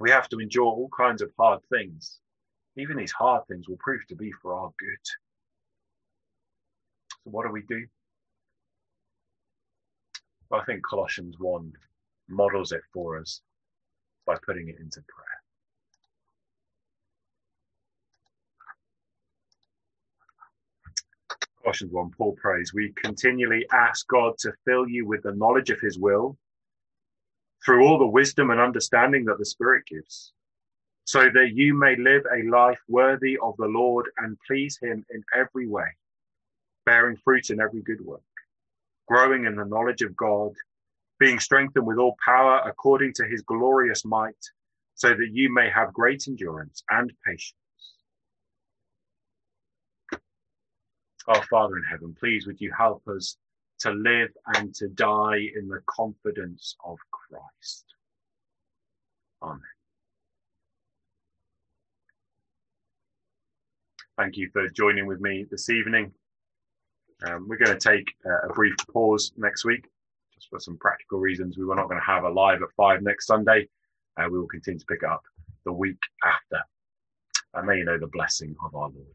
we 0.00 0.10
have 0.10 0.28
to 0.30 0.38
endure 0.40 0.66
all 0.66 0.90
kinds 0.96 1.22
of 1.22 1.30
hard 1.38 1.60
things, 1.70 2.18
even 2.76 2.96
these 2.96 3.12
hard 3.12 3.46
things 3.48 3.68
will 3.68 3.78
prove 3.80 4.06
to 4.08 4.16
be 4.16 4.32
for 4.42 4.54
our 4.54 4.70
good. 4.78 4.98
So, 7.24 7.30
what 7.30 7.46
do 7.46 7.52
we 7.52 7.62
do? 7.62 7.86
I 10.52 10.64
think 10.64 10.82
Colossians 10.86 11.36
1 11.38 11.72
models 12.28 12.72
it 12.72 12.82
for 12.92 13.18
us 13.18 13.40
by 14.26 14.36
putting 14.46 14.68
it 14.68 14.76
into 14.80 15.02
prayer. 15.02 15.26
Colossians 21.62 21.92
1, 21.92 22.10
Paul 22.16 22.36
prays, 22.40 22.72
We 22.74 22.92
continually 23.02 23.66
ask 23.72 24.06
God 24.08 24.34
to 24.40 24.52
fill 24.66 24.88
you 24.88 25.06
with 25.06 25.22
the 25.22 25.32
knowledge 25.34 25.70
of 25.70 25.80
his 25.80 25.98
will 25.98 26.36
through 27.64 27.86
all 27.86 27.98
the 27.98 28.06
wisdom 28.06 28.50
and 28.50 28.60
understanding 28.60 29.24
that 29.24 29.38
the 29.38 29.44
Spirit 29.44 29.84
gives, 29.86 30.32
so 31.04 31.24
that 31.34 31.52
you 31.54 31.74
may 31.74 31.96
live 31.96 32.22
a 32.32 32.48
life 32.48 32.80
worthy 32.88 33.38
of 33.42 33.54
the 33.58 33.66
Lord 33.66 34.06
and 34.18 34.38
please 34.46 34.78
him 34.80 35.04
in 35.10 35.22
every 35.34 35.66
way, 35.66 35.86
bearing 36.86 37.16
fruit 37.16 37.50
in 37.50 37.60
every 37.60 37.82
good 37.82 38.00
work, 38.04 38.22
growing 39.08 39.44
in 39.46 39.56
the 39.56 39.64
knowledge 39.64 40.02
of 40.02 40.16
God, 40.16 40.52
being 41.18 41.38
strengthened 41.38 41.86
with 41.86 41.98
all 41.98 42.16
power 42.24 42.60
according 42.66 43.12
to 43.14 43.26
his 43.26 43.42
glorious 43.42 44.04
might, 44.04 44.34
so 44.94 45.10
that 45.10 45.30
you 45.32 45.52
may 45.52 45.70
have 45.70 45.92
great 45.92 46.26
endurance 46.28 46.82
and 46.90 47.12
patience. 47.26 47.54
Our 51.26 51.42
Father 51.44 51.78
in 51.78 51.84
heaven, 51.84 52.14
please 52.18 52.46
would 52.46 52.60
you 52.60 52.70
help 52.76 53.06
us 53.08 53.36
to 53.84 53.90
live 53.90 54.30
and 54.54 54.74
to 54.74 54.88
die 54.88 55.46
in 55.54 55.68
the 55.68 55.80
confidence 55.86 56.74
of 56.86 56.96
Christ. 57.10 57.84
Amen. 59.42 59.60
Thank 64.16 64.38
you 64.38 64.48
for 64.54 64.66
joining 64.70 65.06
with 65.06 65.20
me 65.20 65.44
this 65.50 65.68
evening. 65.68 66.12
Um, 67.26 67.46
we're 67.46 67.58
going 67.58 67.78
to 67.78 67.88
take 67.88 68.06
uh, 68.24 68.48
a 68.48 68.52
brief 68.54 68.74
pause 68.90 69.32
next 69.36 69.66
week, 69.66 69.84
just 70.32 70.48
for 70.48 70.58
some 70.58 70.78
practical 70.78 71.18
reasons. 71.18 71.58
We 71.58 71.66
were 71.66 71.76
not 71.76 71.88
going 71.88 72.00
to 72.00 72.06
have 72.06 72.24
a 72.24 72.30
live 72.30 72.62
at 72.62 72.68
five 72.78 73.02
next 73.02 73.26
Sunday. 73.26 73.68
Uh, 74.16 74.28
we 74.30 74.38
will 74.38 74.46
continue 74.46 74.80
to 74.80 74.86
pick 74.86 75.04
up 75.04 75.22
the 75.66 75.72
week 75.72 76.00
after. 76.24 76.62
And 77.52 77.66
may 77.66 77.78
you 77.78 77.84
know 77.84 77.98
the 77.98 78.06
blessing 78.06 78.56
of 78.64 78.74
our 78.74 78.88
Lord. 78.88 79.14